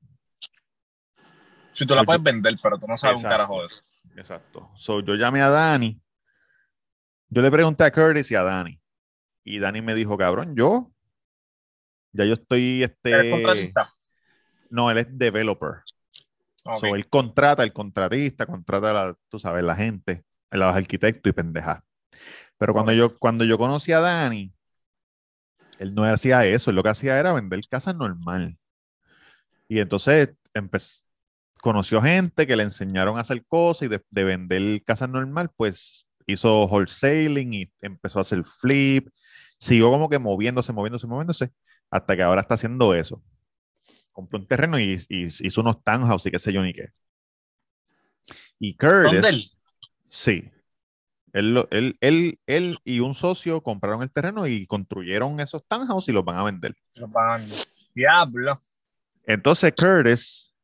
[1.72, 3.82] Si tú la Yo- puedes vender, pero tú no sabes un carajo de eso.
[4.16, 4.70] Exacto.
[4.76, 6.00] So, yo llamé a Dani.
[7.28, 8.80] Yo le pregunté a Curtis y a Dani.
[9.42, 10.92] Y Dani me dijo, cabrón, yo.
[12.12, 13.30] Ya yo estoy, ¿Eres este.
[13.30, 13.92] contratista?
[14.70, 15.82] No, él es developer.
[16.64, 16.84] Ok.
[16.84, 21.84] So, él contrata, el contratista, contrata, la, tú sabes, la gente, los arquitectos y pendeja.
[22.58, 22.94] Pero cuando Ok.
[22.94, 24.52] yo, cuando yo conocí a Dani,
[25.78, 28.58] él no hacía eso, él lo que hacía era vender casas normal.
[29.68, 31.04] Y entonces empezó,
[31.62, 36.08] conoció gente que le enseñaron a hacer cosas y de, de vender casas normal, pues
[36.26, 39.08] hizo wholesaling y empezó a hacer flip.
[39.60, 41.52] Siguió como que moviéndose, moviéndose, moviéndose,
[41.90, 43.22] hasta que ahora está haciendo eso.
[44.14, 46.88] Compró un terreno y, y hizo unos townhouse y qué sé yo ni qué.
[48.58, 49.58] Y Curtis.
[50.08, 50.50] Sí.
[51.32, 56.12] Él, él, él, él y un socio compraron el terreno y construyeron esos townhouse y
[56.12, 56.74] los van a vender.
[56.94, 57.44] Los van-
[57.94, 58.60] Diablo.
[59.26, 60.54] Entonces, Curtis,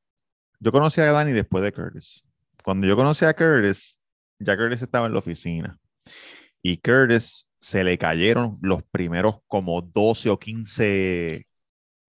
[0.61, 2.23] yo conocí a Danny después de Curtis.
[2.63, 3.99] Cuando yo conocí a Curtis,
[4.39, 5.77] ya Curtis estaba en la oficina.
[6.63, 11.47] Y Curtis se le cayeron los primeros como 12 o 15,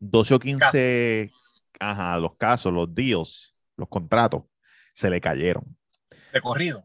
[0.01, 1.31] 12 o 15,
[1.79, 4.43] ajá, los casos, los deals, los contratos,
[4.93, 5.63] se le cayeron.
[6.33, 6.83] De corrido.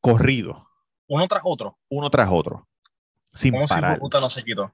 [0.00, 0.68] Corrido,
[1.08, 1.78] Uno tras otro.
[1.88, 2.68] uno tras otro,
[3.32, 3.98] sin Como si parar.
[3.98, 4.70] puta no se quitó.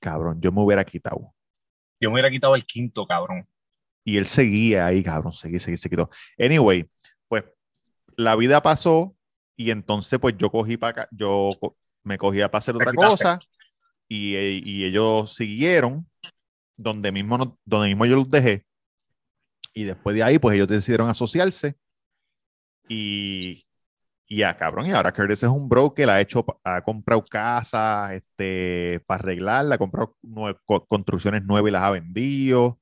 [0.00, 1.34] Cabrón, yo me hubiera quitado.
[2.00, 3.46] Yo me hubiera quitado el quinto, cabrón.
[4.04, 6.10] Y él seguía ahí, cabrón, seguía, seguía, se quitó.
[6.38, 6.90] Anyway,
[7.28, 7.44] pues
[8.16, 9.14] la vida pasó
[9.56, 13.38] y entonces pues yo cogí para acá, yo co- me cogía para hacer otra cosa
[14.10, 16.06] y, eh, y ellos siguieron
[16.76, 18.66] donde mismo, no- donde mismo yo los dejé.
[19.72, 21.76] Y después de ahí pues ellos decidieron asociarse
[22.88, 23.64] y,
[24.26, 29.00] y ya, cabrón, y ahora Curtis es un broker, ha hecho, ha comprado casas este,
[29.06, 30.16] para arreglarla, ha comprado
[30.88, 32.80] construcciones nuevas y las ha vendido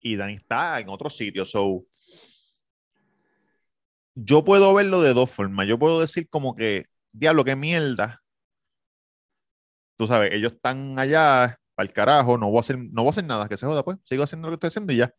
[0.00, 1.44] y Dani está en otro sitio.
[1.44, 1.84] So,
[4.14, 5.66] yo puedo verlo de dos formas.
[5.66, 8.22] Yo puedo decir como que, diablo, qué mierda.
[9.96, 13.24] Tú sabes, ellos están allá, el carajo, no voy a hacer, no voy a hacer
[13.24, 15.10] nada, que se joda, pues, sigo haciendo lo que estoy haciendo y ya.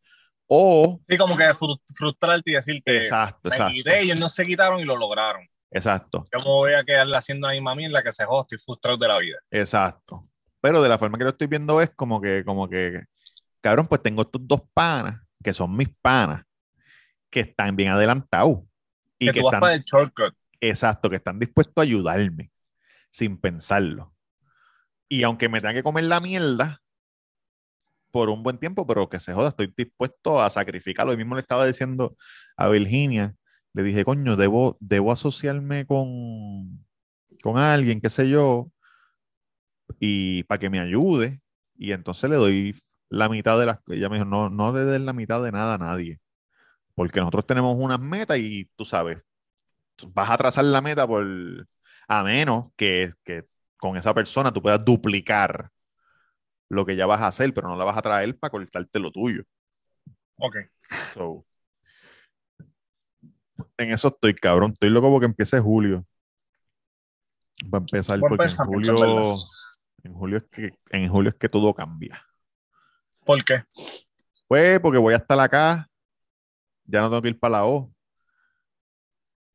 [0.47, 4.45] O, Sí, como que fru- frustrarte y decir que exacto, exacto, quité, ellos no se
[4.45, 5.45] quitaron y lo lograron.
[5.71, 8.97] exacto, Yo me voy a quedar haciendo la misma mierda que se joda, estoy frustrado
[8.97, 9.37] de la vida.
[9.51, 10.27] exacto.
[10.59, 13.03] Pero de la forma que lo estoy viendo es como que, como que,
[13.61, 16.43] cabrón, pues tengo estos dos panas, que son mis panas,
[17.29, 18.59] que están bien adelantados.
[19.19, 20.33] Y que que tú vas están para el shortcut.
[20.59, 22.51] Exacto, que están dispuestos a ayudarme
[23.11, 24.13] sin pensarlo.
[25.09, 26.81] Y aunque me tenga que comer la mierda
[28.11, 31.11] por un buen tiempo, pero que se joda, estoy dispuesto a sacrificarlo.
[31.11, 32.17] Hoy mismo le estaba diciendo
[32.55, 33.35] a Virginia,
[33.73, 36.85] le dije, coño, debo, debo asociarme con,
[37.43, 38.71] con alguien, qué sé yo,
[39.99, 41.41] y para que me ayude.
[41.75, 42.75] Y entonces le doy
[43.09, 45.75] la mitad de las Ella me dijo, no, no le des la mitad de nada
[45.75, 46.19] a nadie.
[46.95, 49.25] Porque nosotros tenemos unas metas y tú sabes,
[50.07, 51.25] vas a trazar la meta por
[52.07, 53.45] a menos que, que
[53.77, 55.69] con esa persona tú puedas duplicar
[56.69, 59.11] lo que ya vas a hacer, pero no la vas a traer para cortarte lo
[59.11, 59.43] tuyo.
[60.37, 60.57] Ok.
[61.13, 61.45] So,
[63.77, 64.71] en eso estoy, cabrón.
[64.71, 66.05] Estoy loco porque empiece julio.
[67.73, 69.35] Va a empezar Buen porque en julio,
[70.03, 72.23] en julio es que, en julio es que todo cambia.
[73.25, 73.63] ¿Por qué?
[74.47, 75.89] Pues porque voy a estar acá.
[76.85, 77.91] Ya no tengo que ir para la O.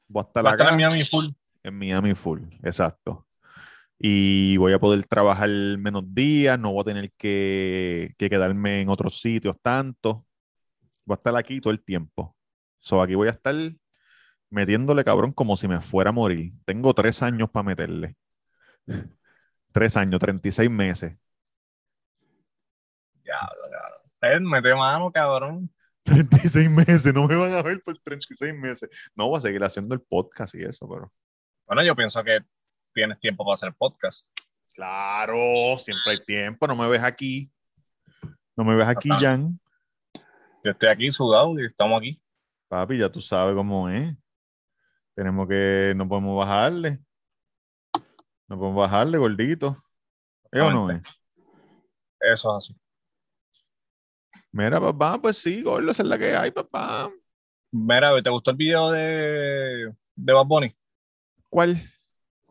[0.08, 1.28] Voy a estar Va a estar acá en Miami full.
[1.62, 3.26] en Miami full, exacto.
[4.04, 5.48] Y voy a poder trabajar
[5.78, 10.26] menos días, no voy a tener que, que quedarme en otros sitios tanto.
[11.04, 12.36] Voy a estar aquí todo el tiempo.
[12.80, 13.54] So, aquí voy a estar
[14.50, 16.52] metiéndole cabrón como si me fuera a morir.
[16.64, 18.16] Tengo tres años para meterle.
[19.72, 21.16] Tres años, 36 meses.
[23.22, 23.62] Diablo,
[24.20, 24.50] cabrón.
[24.50, 25.70] Mete mano, cabrón.
[26.02, 28.90] 36 meses, no me van a ver por 36 meses.
[29.14, 31.12] No, voy a seguir haciendo el podcast y eso, pero.
[31.66, 32.40] Bueno, yo pienso que
[32.92, 34.26] tienes tiempo para hacer podcast.
[34.74, 36.66] Claro, siempre hay tiempo.
[36.66, 37.50] No me ves aquí.
[38.56, 39.20] No me ves aquí, Ajá.
[39.20, 39.60] Jan.
[40.64, 42.18] Yo estoy aquí sudado y estamos aquí.
[42.68, 44.14] Papi, ya tú sabes cómo es.
[45.14, 47.00] Tenemos que, no podemos bajarle.
[48.48, 49.76] No podemos bajarle, gordito.
[50.50, 51.02] ¿Es o no es?
[52.20, 52.80] Eso es así.
[54.52, 57.10] Mira, papá, pues sí, gordo, esa es la que hay, papá.
[57.70, 60.76] Mira, ¿te gustó el video de, de Bad Bunny?
[61.48, 61.90] ¿Cuál?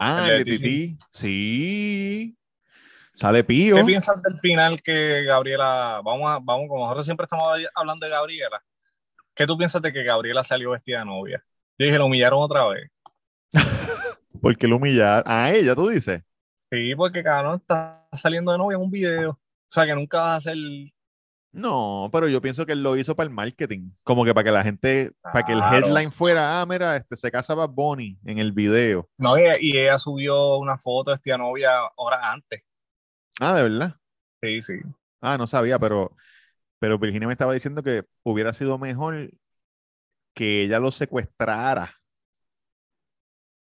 [0.04, 0.98] Ah, El de Titi.
[1.12, 2.36] Sí.
[3.14, 3.76] Sale pío.
[3.76, 8.12] ¿Qué piensas del final que Gabriela, vamos a, vamos, como nosotros siempre estamos hablando de
[8.12, 8.64] Gabriela,
[9.36, 11.46] ¿qué tú piensas de que Gabriela salió vestida de novia?
[11.78, 12.90] Yo dije, lo humillaron otra vez.
[14.42, 15.24] Porque lo humillar.
[15.28, 16.24] A ella, tú dices.
[16.72, 19.32] Sí, porque cabrón está saliendo de novia en un video.
[19.32, 19.40] O
[19.70, 20.58] sea, que nunca vas a hacer.
[21.54, 23.92] No, pero yo pienso que él lo hizo para el marketing.
[24.04, 27.30] Como que para que la gente, para que el headline fuera, ah, mira, este se
[27.30, 29.10] casa Bad Bunny en el video.
[29.18, 32.64] No, y, y ella subió una foto de de novia horas antes.
[33.40, 33.96] Ah, de verdad.
[34.42, 34.74] Sí, sí.
[35.20, 36.16] Ah, no sabía, pero,
[36.80, 39.32] pero Virginia me estaba diciendo que hubiera sido mejor
[40.34, 41.96] que ella lo secuestrara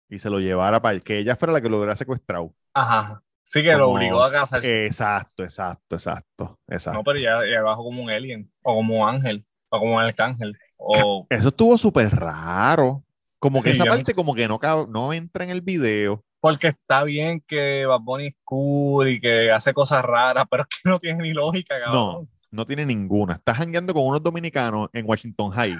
[0.08, 2.54] y se lo llevara para que ella fuera la que lo hubiera secuestrado.
[2.74, 3.22] Ajá.
[3.48, 4.86] Sí que lo obligó a casarse.
[4.86, 6.98] Exacto, exacto, exacto, exacto.
[6.98, 10.02] no, pero ella, ella bajó como un alien, o como un ángel, o como un
[10.02, 10.56] arcángel.
[10.78, 13.04] O Eso estuvo súper raro.
[13.38, 16.24] Como que Sí, esa parte no- como que no, no entra en el video.
[16.40, 20.68] porque está bien que Bad Bunny es cool y que hace cosas raras, pero es
[20.82, 22.28] que no tiene ni lógica, No, cabrón.
[22.50, 23.34] no tiene ninguna.
[23.34, 25.76] Estás jangueando con unos dominicanos en Washington High.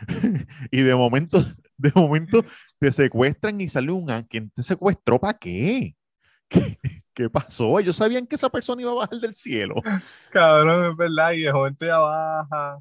[0.70, 1.42] y de momento,
[1.76, 2.44] de momento
[2.78, 4.28] te secuestran y sale un ángel.
[4.28, 5.96] ¿Quién te secuestró para qué?
[6.48, 6.78] qué?
[7.18, 7.80] ¿Qué pasó?
[7.80, 9.74] Ellos sabían que esa persona iba a bajar del cielo.
[10.30, 12.78] Cabrón, es verdad, y de momento ya baja.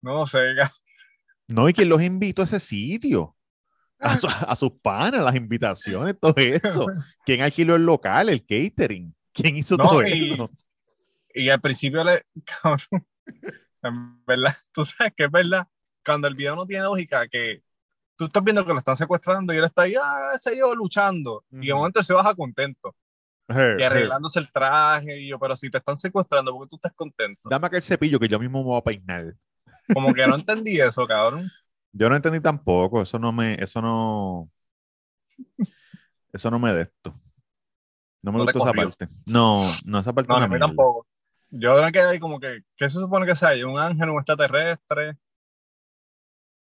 [0.00, 0.38] No sé,
[1.48, 3.34] No, y quién los invitó a ese sitio.
[3.98, 6.86] A, su- a sus panas, las invitaciones, todo eso.
[7.26, 9.12] ¿Quién alquiló el local, el catering?
[9.32, 10.48] ¿Quién hizo No, todo y- eso?
[11.34, 12.24] Y al principio le.
[12.44, 13.04] Cabrón.
[13.82, 15.66] En verdad, tú sabes que es verdad.
[16.04, 17.64] Cuando el video no tiene lógica, que
[18.14, 21.42] tú estás viendo que lo están secuestrando y él está ahí, ah, se yo luchando.
[21.50, 22.94] Y de momento él se baja contento.
[23.48, 25.20] Eh, Y arreglándose el traje.
[25.20, 27.50] Y yo, pero si te están secuestrando, porque tú estás contento?
[27.50, 29.34] Dame aquel cepillo que yo mismo me voy a peinar.
[29.92, 31.48] Como que no entendí eso, cabrón.
[31.92, 34.50] Yo no entendí tampoco, eso no me, eso no,
[36.32, 37.14] eso no me de esto.
[38.22, 39.08] No me No gustó esa parte.
[39.26, 41.06] No, no, esa parte No, es a mí tampoco.
[41.50, 43.50] Yo me quedé ahí como que, ¿qué se supone que sea?
[43.66, 45.16] ¿Un ángel, un extraterrestre?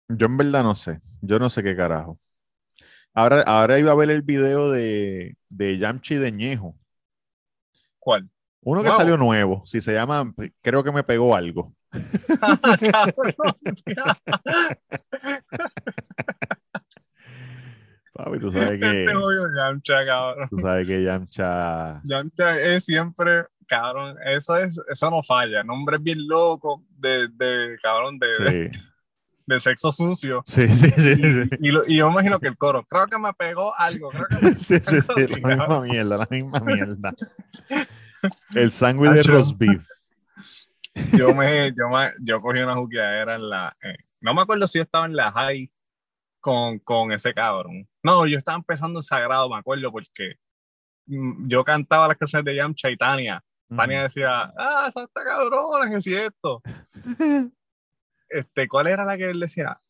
[0.08, 1.00] Yo en verdad no sé.
[1.22, 2.18] Yo no sé qué carajo.
[3.14, 6.76] Ahora, ahora iba a ver el video de, de Yamchi de Ñejo.
[7.98, 8.30] ¿Cuál?
[8.62, 9.62] Uno que salió nuevo.
[9.64, 10.32] Si se llama,
[10.62, 11.74] creo que me pegó algo.
[18.12, 20.48] Papi, tú sabes que, Este odio Yamcha, cabrón.
[20.50, 22.00] tú sabes que Yamcha.
[22.04, 25.62] Yamcha es siempre, cabrón, eso es, eso no falla.
[25.62, 28.89] Nombre bien loco de, de cabrón, de, de, Sí, de
[29.58, 30.44] sexo sucio.
[30.46, 31.10] sí, sí, sí.
[31.10, 31.48] Y, sí.
[31.60, 34.46] y lo- y yo imagino que el coro, creo que me pegó algo, creo que
[34.46, 37.12] me Sí, sí, sí, la misma mierda, la misma mierda.
[38.54, 39.82] El sándwich de roast beef.
[41.18, 44.78] yo me, yo me, yo cogí una juqueadera en la, eh, no me acuerdo si
[44.78, 45.70] yo estaba en la high
[46.40, 47.84] con, con ese cabrón.
[48.02, 50.34] No, yo estaba empezando en Sagrado, me acuerdo, porque
[51.06, 53.42] mm, yo cantaba las canciones de Yamcha y Tania.
[53.76, 56.60] Tania decía, ah, esa está cabrona, que es cierto.
[58.30, 59.80] Este, ¿cuál era la que él decía?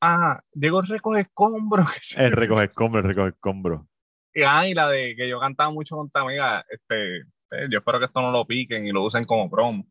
[0.00, 1.86] Ah, Diego recoge escombros.
[2.16, 3.88] El recoge escombro, el recoge escombro.
[4.32, 7.78] Y, ah, y la de que yo cantaba mucho con tu amiga, este, eh, yo
[7.78, 9.84] espero que esto no lo piquen y lo usen como promo.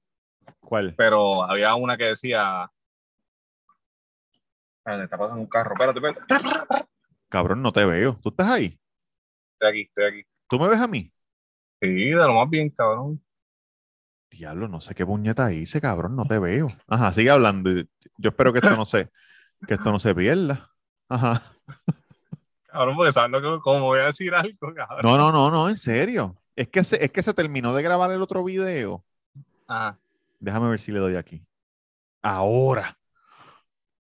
[0.60, 0.94] ¿Cuál?
[0.98, 2.70] Pero había una que decía.
[4.86, 5.74] Me está pasando un carro.
[5.74, 6.86] Espérate, espérate.
[7.30, 8.20] Cabrón, no te veo.
[8.22, 8.78] ¿Tú estás ahí?
[9.54, 10.24] Estoy aquí, estoy aquí.
[10.50, 11.10] ¿Tú me ves a mí?
[11.82, 13.23] Sí, de lo más bien, cabrón.
[14.34, 16.68] Diablo, no sé qué puñeta hice, cabrón, no te veo.
[16.88, 17.70] Ajá, sigue hablando.
[18.18, 19.12] Yo espero que esto no se,
[19.68, 20.72] que esto no se pierda.
[21.08, 21.40] Ajá.
[22.66, 25.02] Cabrón, porque sabes lo que, como voy a decir algo, cabrón.
[25.04, 26.36] No, no, no, no, en serio.
[26.56, 29.06] Es que, se, es que se terminó de grabar el otro video.
[29.68, 29.96] Ajá.
[30.40, 31.46] Déjame ver si le doy aquí.
[32.24, 32.98] Ahora.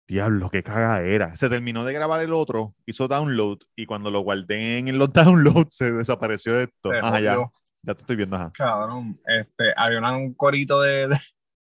[0.07, 1.35] Diablo, qué caga era.
[1.35, 5.75] Se terminó de grabar el otro, hizo download y cuando lo guardé en los downloads
[5.75, 6.89] se desapareció esto.
[6.89, 7.37] Se Ajá, ya.
[7.83, 8.51] Ya te estoy viendo, ajá.
[8.55, 11.19] Cabrón, este, había una- un corito de, de,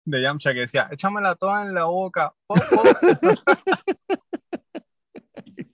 [0.06, 2.34] de Yamcha que decía, échamela toda en la boca.
[2.48, 2.84] po, po".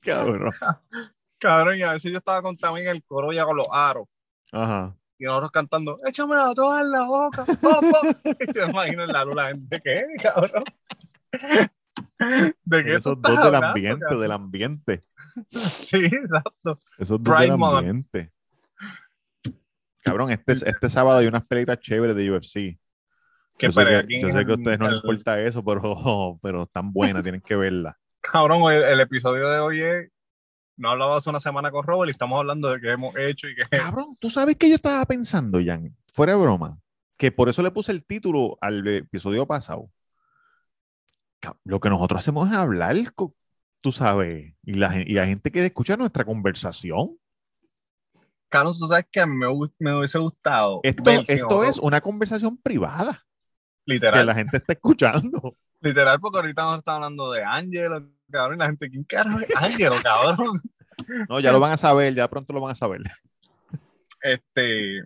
[0.01, 0.51] Cabrón.
[1.39, 4.07] Cabrón, y a veces yo estaba con también el coro ya con los aros.
[4.51, 4.95] Ajá.
[5.19, 7.45] Y nosotros cantando, échamela toda en la boca.
[7.45, 7.79] po".
[8.39, 10.63] Y te imaginas la luz, la gente, ¿qué, cabrón?
[12.65, 14.21] ¿De qué Esos dos del hablando, ambiente, cabrón?
[14.21, 15.03] del ambiente.
[15.51, 16.77] Sí, exacto.
[16.97, 18.05] Esos dos Pride del Month.
[20.01, 22.77] Cabrón, este, este sábado hay unas pelitas chéveres de UFC.
[23.57, 26.63] Que yo sé, que, yo sé que a ustedes no les importa eso, pero, pero
[26.63, 27.95] están buenas, tienen que verlas.
[28.21, 30.11] Cabrón, el, el episodio de hoy es,
[30.77, 33.55] no hablaba hace una semana con Robert y estamos hablando de qué hemos hecho y
[33.55, 33.63] qué...
[33.69, 36.79] Cabrón, tú sabes que yo estaba pensando, Jan, fuera de broma,
[37.17, 39.91] que por eso le puse el título al episodio pasado.
[41.63, 42.95] Lo que nosotros hacemos es hablar,
[43.81, 47.17] tú sabes, y la, y la gente quiere escuchar nuestra conversación.
[48.51, 49.47] Cabrón, tú sabes que a mí me,
[49.79, 50.81] me hubiese gustado.
[50.83, 53.25] Esto, esto es una conversación privada
[53.85, 54.25] que Literal.
[54.25, 55.57] la gente está escuchando.
[55.79, 59.55] Literal, porque ahorita nos están hablando de Ángelo, cabrón, y la gente, ¿quién carajo es
[59.55, 60.61] Ángelo, cabrón?
[61.29, 63.01] No, ya lo van a saber, ya pronto lo van a saber.
[64.21, 65.03] Este,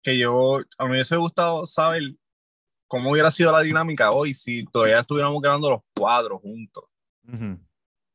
[0.00, 2.02] que yo, a mí me hubiese gustado saber
[2.86, 6.84] cómo hubiera sido la dinámica hoy si todavía estuviéramos grabando los cuadros juntos,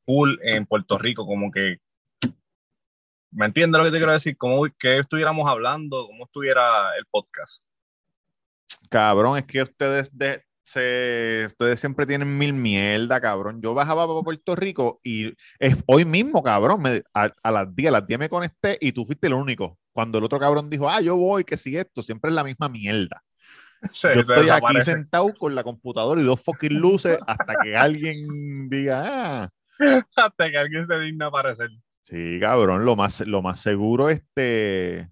[0.05, 1.79] full en Puerto Rico, como que,
[3.31, 4.37] ¿me entiendes lo que te quiero decir?
[4.37, 6.07] ¿Cómo que estuviéramos hablando?
[6.07, 7.63] ¿Cómo estuviera el podcast?
[8.89, 13.61] Cabrón, es que ustedes de, se, ustedes siempre tienen mil mierda, cabrón.
[13.61, 17.89] Yo bajaba para Puerto Rico y es hoy mismo, cabrón, me- a, a las 10,
[17.89, 19.77] a las 10 me conecté y tú fuiste el único.
[19.91, 22.69] Cuando el otro cabrón dijo, ah, yo voy, que si esto, siempre es la misma
[22.69, 23.23] mierda.
[24.15, 29.03] Yo estoy aquí sentado con la computadora y dos fucking luces hasta que alguien diga,
[29.05, 29.49] ah,
[30.15, 31.69] hasta que alguien se digna aparecer.
[32.07, 35.09] Sí, cabrón, lo más, lo más seguro, este,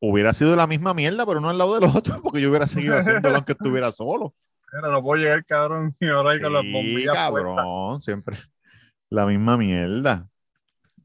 [0.00, 2.98] hubiera sido la misma mierda, pero no al lado del otro, porque yo hubiera seguido
[2.98, 4.34] haciéndolo aunque estuviera solo.
[4.70, 7.54] Pero no puedo llegar, cabrón, y ahora hay con las bombillas puestas.
[7.54, 8.36] cabrón, siempre
[9.10, 10.28] la misma mierda.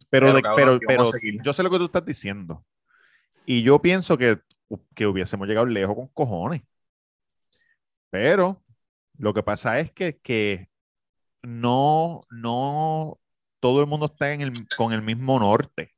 [0.09, 1.11] Pero, Pero, de- cabrón, pero, pero
[1.43, 2.65] yo sé lo que tú estás diciendo.
[3.45, 4.39] Y yo pienso que,
[4.95, 6.61] que hubiésemos llegado lejos con cojones.
[8.09, 8.61] Pero
[9.17, 10.69] lo que pasa es que, que
[11.41, 13.19] no, no
[13.63, 15.95] todo el mundo está en el, con el mismo norte.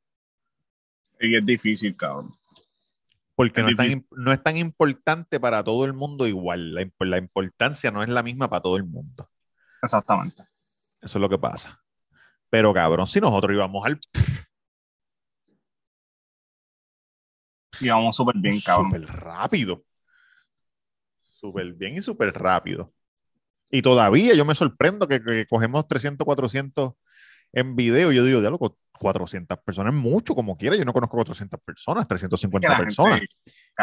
[1.20, 2.32] Y es difícil, cabrón.
[3.34, 4.08] Porque Es no es, tan, difícil.
[4.08, 6.74] im- no es tan importante para todo el mundo igual.
[6.74, 9.28] La, imp- la importancia no es la misma para todo el mundo.
[9.82, 10.42] Exactamente.
[11.02, 11.82] Eso es lo que pasa.
[12.50, 13.98] Pero cabrón, si nosotros íbamos al
[17.80, 18.92] Y vamos súper bien, cabrón.
[18.92, 19.84] súper rápido.
[21.24, 22.92] Súper bien y súper rápido.
[23.70, 26.94] Y todavía yo me sorprendo que, que cogemos 300, 400
[27.56, 28.12] en video.
[28.12, 30.76] Yo digo, diálogo, 400 personas es mucho, como quiera.
[30.76, 33.18] Yo no conozco 400 personas, 350 Que la personas.
[33.20, 33.34] gente,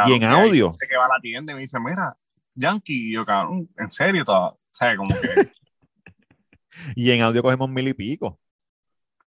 [0.10, 0.72] Y en audio.
[0.72, 2.14] gente que va a la tienda y me dice, mira,
[2.56, 4.56] Yankee, yo, cabrón, en serio, todo.
[4.72, 5.48] Sea, como que,
[6.96, 8.40] Y en audio cogemos mil y pico.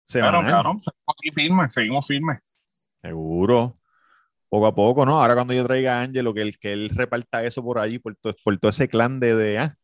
[0.08, 0.52] cabrón, Semanal.
[0.52, 2.40] cabrón, seguimos firmes, seguimos firmes.
[3.02, 3.74] Seguro.
[4.50, 5.22] Poco a poco, ¿no?
[5.22, 8.16] Ahora cuando yo traiga a Ángelo, que él, que él reparta eso por allí, por,
[8.16, 9.36] to- por todo ese clan de...
[9.36, 9.78] de, ah,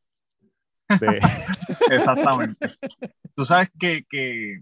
[0.99, 1.21] de-
[1.95, 2.75] Exactamente.
[3.35, 4.55] Tú sabes que, que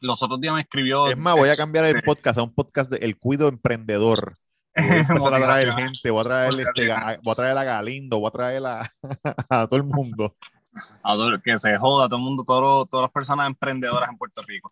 [0.00, 1.08] los otros días me escribió.
[1.08, 4.34] es más, voy a este, cambiar el podcast a un podcast de El Cuido Emprendedor.
[5.18, 8.28] Voy a traer gente, voy a traer, este, a, voy a traer a Galindo, voy
[8.28, 8.92] a traer a,
[9.50, 10.32] a todo el mundo.
[11.02, 14.40] a todo- que se joda todo el mundo, todo- todas las personas emprendedoras en Puerto
[14.42, 14.70] Rico.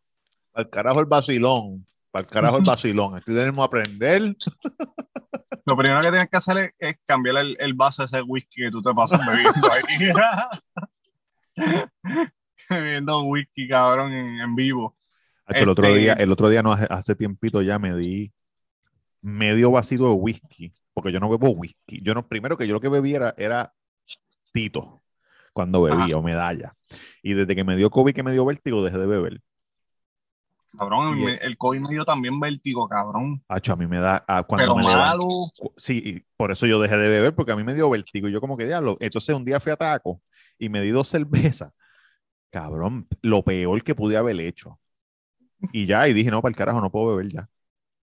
[0.54, 1.84] Al carajo el vacilón.
[2.16, 3.14] Para el carajo el vacilón.
[3.14, 4.22] Aquí tenemos a aprender.
[5.66, 8.62] Lo primero que tienes que hacer es, es cambiar el, el vaso de ese whisky
[8.62, 9.82] que tú te pasas bebiendo ahí.
[12.70, 14.96] bebiendo whisky, cabrón, en, en vivo.
[15.44, 18.32] Hacho, el otro Este- día, el otro día no hace, hace tiempito ya me di
[19.20, 22.00] medio vasito de whisky, porque yo no bebo whisky.
[22.00, 23.74] Yo no, primero que yo lo que bebía era, era
[24.52, 25.02] Tito
[25.52, 26.72] cuando bebía o medalla.
[27.22, 29.42] Y desde que me dio COVID, que me dio vértigo, dejé de beber.
[30.78, 33.40] Cabrón, el, el COVID me dio también vértigo, cabrón.
[33.48, 35.26] Hacho, a mí me da, ah, cuando Pero me malo.
[35.58, 38.28] cu- Sí, por eso yo dejé de beber, porque a mí me dio vértigo.
[38.28, 38.96] Y yo como que diablo.
[39.00, 40.20] Entonces un día fui a Taco
[40.58, 41.08] y me di dos
[41.60, 41.72] cervezas.
[42.50, 44.78] Cabrón, lo peor que pude haber hecho.
[45.72, 47.48] Y ya, y dije, no, para el carajo, no puedo beber ya.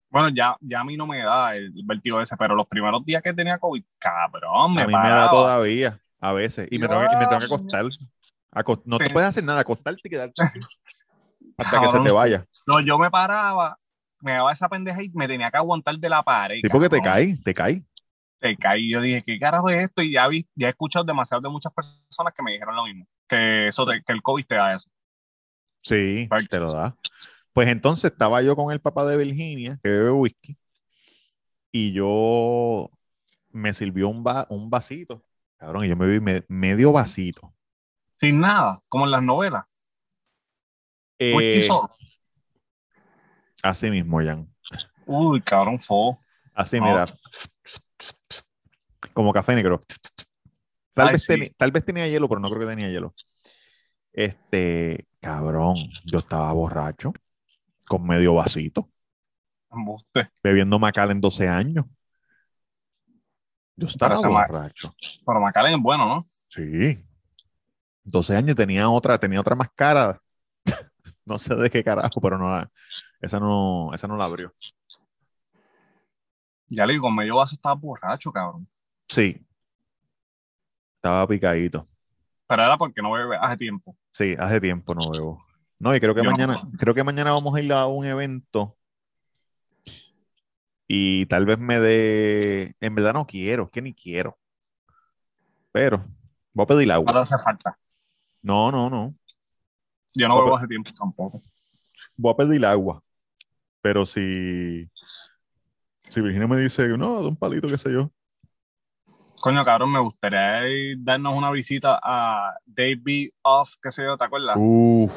[0.10, 3.24] Bueno, ya, ya a mí no me da el vértigo ese, pero los primeros días
[3.24, 6.68] que tenía COVID, cabrón, me a mí me da todavía, a veces.
[6.70, 7.86] Y me tengo que, y me tengo que acostar.
[8.54, 10.60] Aco- no Te- puedes hacer nada, acostarte y quedarte así.
[11.66, 12.46] Hasta que se te vaya.
[12.68, 13.78] No, yo me paraba
[14.22, 16.60] me daba esa pendeja y me tenía que aguantar de la pared.
[16.62, 17.84] Sí, porque te cae, te cae.
[18.40, 18.92] Te caí.
[18.92, 20.02] Yo dije, ¿qué carajo es esto?
[20.02, 23.08] Y ya vi, ya he escuchado demasiado de muchas personas que me dijeron lo mismo.
[23.28, 24.90] Que eso te- que el COVID te da eso.
[25.80, 26.96] Sí, te lo da.
[27.54, 30.58] Pues entonces estaba yo con el papá de Virginia, que bebe whisky,
[31.72, 32.90] y yo
[33.52, 35.24] me sirvió un, va- un vasito,
[35.58, 37.54] cabrón, y yo me vi me- medio vasito.
[38.20, 39.66] Sin nada, como en las novelas.
[41.24, 41.70] Eh,
[43.62, 44.52] así mismo, Jan.
[45.06, 46.20] Uy, cabrón, fo.
[46.52, 47.06] Así, mira.
[49.14, 49.80] Como café negro.
[50.96, 51.54] Tal, Ay, vez sí.
[51.56, 53.14] tal vez tenía hielo, pero no creo que tenía hielo.
[54.12, 57.14] Este, cabrón, yo estaba borracho,
[57.86, 58.90] con medio vasito,
[59.72, 60.32] Embuste.
[60.42, 61.86] bebiendo Macallen en 12 años.
[63.76, 64.96] Yo estaba borracho.
[65.26, 66.28] Pero Macallen es bueno, ¿no?
[66.50, 66.98] Sí.
[68.04, 70.20] 12 años tenía otra, tenía otra más cara.
[71.26, 72.72] no sé de qué carajo, pero no la-
[73.22, 74.54] esa no, esa no la abrió.
[76.70, 78.68] Ya le digo, con medio vaso estaba borracho, cabrón.
[79.08, 79.46] Sí.
[80.96, 81.88] Estaba picadito.
[82.48, 83.96] Pero era porque no bebe hace tiempo.
[84.14, 85.44] Sí, hace tiempo no bebo.
[85.80, 86.32] No, y creo que Yo no.
[86.32, 88.78] mañana, creo que mañana vamos a ir a un evento.
[90.88, 92.76] Y tal vez me dé.
[92.80, 94.38] En verdad no quiero, es que ni quiero.
[95.72, 96.06] Pero
[96.54, 97.12] voy a pedir agua.
[97.12, 97.76] Ahora hace falta.
[98.44, 99.16] No, no, no.
[100.14, 101.42] Yo no bebo hace tiempo tampoco.
[102.18, 103.02] Voy a pedir agua.
[103.82, 104.90] Pero si.
[106.10, 108.12] Si Virginia me dice, no, de un palito, qué sé yo.
[109.40, 110.62] Coño, cabrón, me gustaría
[111.00, 114.56] darnos una visita a David Off, qué sé yo, ¿te acuerdas?
[114.60, 115.12] Uf,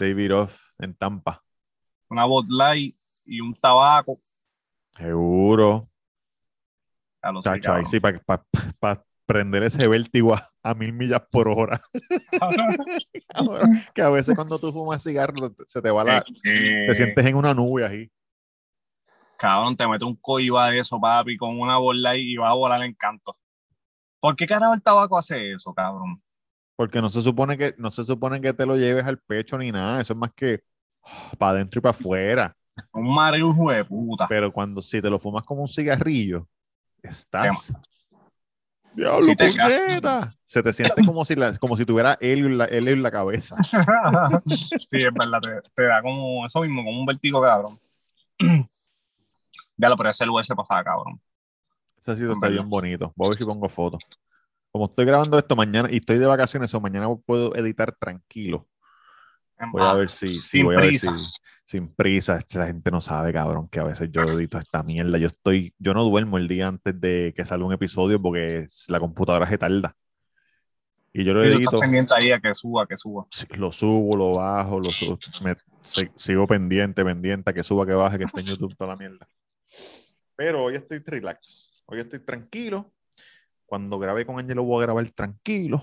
[0.00, 1.42] David Off en Tampa.
[2.08, 4.18] Una Bud Light y un tabaco.
[4.96, 5.90] Seguro.
[7.20, 8.22] A los sé, Chacho, ahí sí, para
[9.26, 11.80] prender ese vértigo a, a mil millas por hora.
[12.38, 12.76] Cabrón,
[13.94, 16.24] que a veces cuando tú fumas cigarro te- se te va la.
[16.44, 18.10] Eh, Te sientes en una nube ahí.
[19.38, 22.82] Cabrón, te mete un coiba de eso, papi, con una Light y vas a volar
[22.82, 23.36] en canto.
[24.18, 26.22] ¿Por qué carajo el tabaco hace eso, cabrón?
[26.74, 29.70] Porque no se supone que, no se supone que te lo lleves al pecho ni
[29.72, 30.00] nada.
[30.00, 30.62] Eso es más que
[31.38, 32.56] para adentro y para afuera.
[32.92, 34.26] Un mareo de puta.
[34.28, 36.48] Pero cuando si te lo fumas como un cigarrillo,
[37.02, 37.72] estás.
[38.96, 40.30] ¡Diablo, te- puñeta!
[40.46, 43.10] Se te siente como si, la, como si tuviera helio en la, helio en la
[43.10, 43.56] cabeza.
[44.46, 47.78] sí, es verdad, te, te da como eso mismo, como un vertigo, cabrón.
[49.78, 51.20] Ya lo, pero ese lugar se pasaba, cabrón.
[51.98, 53.12] Ese sitio está bien bonito.
[53.14, 54.02] Voy a ver si pongo fotos.
[54.72, 58.66] Como estoy grabando esto mañana y estoy de vacaciones, o mañana puedo editar tranquilo.
[59.72, 61.16] Voy a ver si, Sin voy a ver prisa.
[61.16, 62.36] si sin prisa.
[62.36, 65.18] Esta gente no sabe, cabrón, que a veces yo edito esta mierda.
[65.18, 69.00] Yo estoy, yo no duermo el día antes de que salga un episodio porque la
[69.00, 69.96] computadora se tarda.
[71.12, 73.26] Y yo lo Y edito, estás pendiente ahí a que suba, que suba.
[73.30, 77.86] sí, lo subo, lo bajo, lo subo, me- se- sigo pendiente, pendiente a que suba,
[77.86, 79.26] que baje, que esté en YouTube toda la mierda.
[80.36, 82.92] Pero hoy estoy relax, hoy estoy tranquilo.
[83.64, 85.82] Cuando grabé con Angelo voy a grabar tranquilo.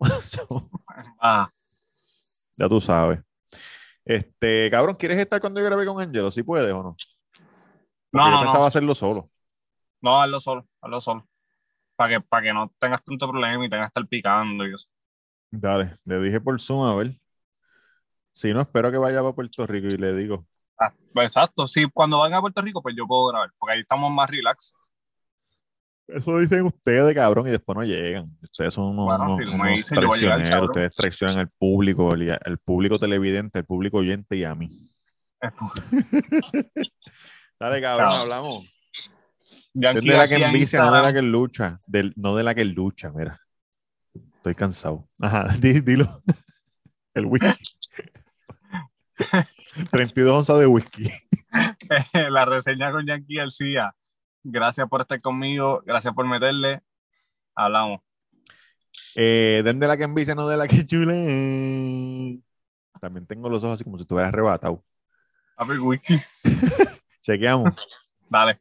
[1.20, 1.48] Ah,
[2.56, 3.20] ya tú sabes.
[4.04, 6.30] Este, cabrón, ¿quieres estar cuando yo grabé con Angelo?
[6.30, 6.96] ¿Sí puedes o no?
[8.12, 8.66] no, yo no, pensaba no.
[8.66, 9.30] hacerlo solo.
[10.00, 11.24] No, hazlo solo, hazlo solo.
[11.96, 14.88] Para que, para que no tengas tanto problema y tengas que estar picando y eso.
[15.50, 17.14] Dale, le dije por Zoom, a ver.
[18.32, 20.44] Si no, espero que vaya para Puerto Rico y le digo.
[20.78, 21.68] Ah, pues exacto.
[21.68, 24.72] Sí, cuando van a Puerto Rico, pues yo puedo grabar, porque ahí estamos más relax.
[26.06, 28.30] Eso dicen ustedes, cabrón, y después no llegan.
[28.42, 30.68] Ustedes son unos, Bueno, unos- si unos traicioneros.
[30.68, 34.68] Ustedes traicionan al público, al, al público televidente, al público oyente y a mí.
[37.58, 38.74] Dale, cabrón, hablamos.
[39.72, 41.76] Yankee Es de la que envicia, no de la que lucha.
[41.88, 43.40] Del, no de la que lucha, mira.
[44.36, 45.08] Estoy cansado.
[45.20, 46.22] Ajá, di- dilo.
[47.14, 47.48] El whisky.
[49.90, 51.10] 32 onzas de whisky.
[52.30, 53.94] la reseña con Yankee García.
[54.44, 56.82] Gracias por estar conmigo, gracias por meterle.
[57.54, 58.00] Hablamos.
[59.16, 62.40] Eh, den de la que envicia, no de la que chule.
[63.00, 64.84] También tengo los ojos así como si estuviera arrebatado.
[65.56, 66.20] Papi whisky.
[67.22, 67.74] Chequeamos.
[68.28, 68.60] Dale.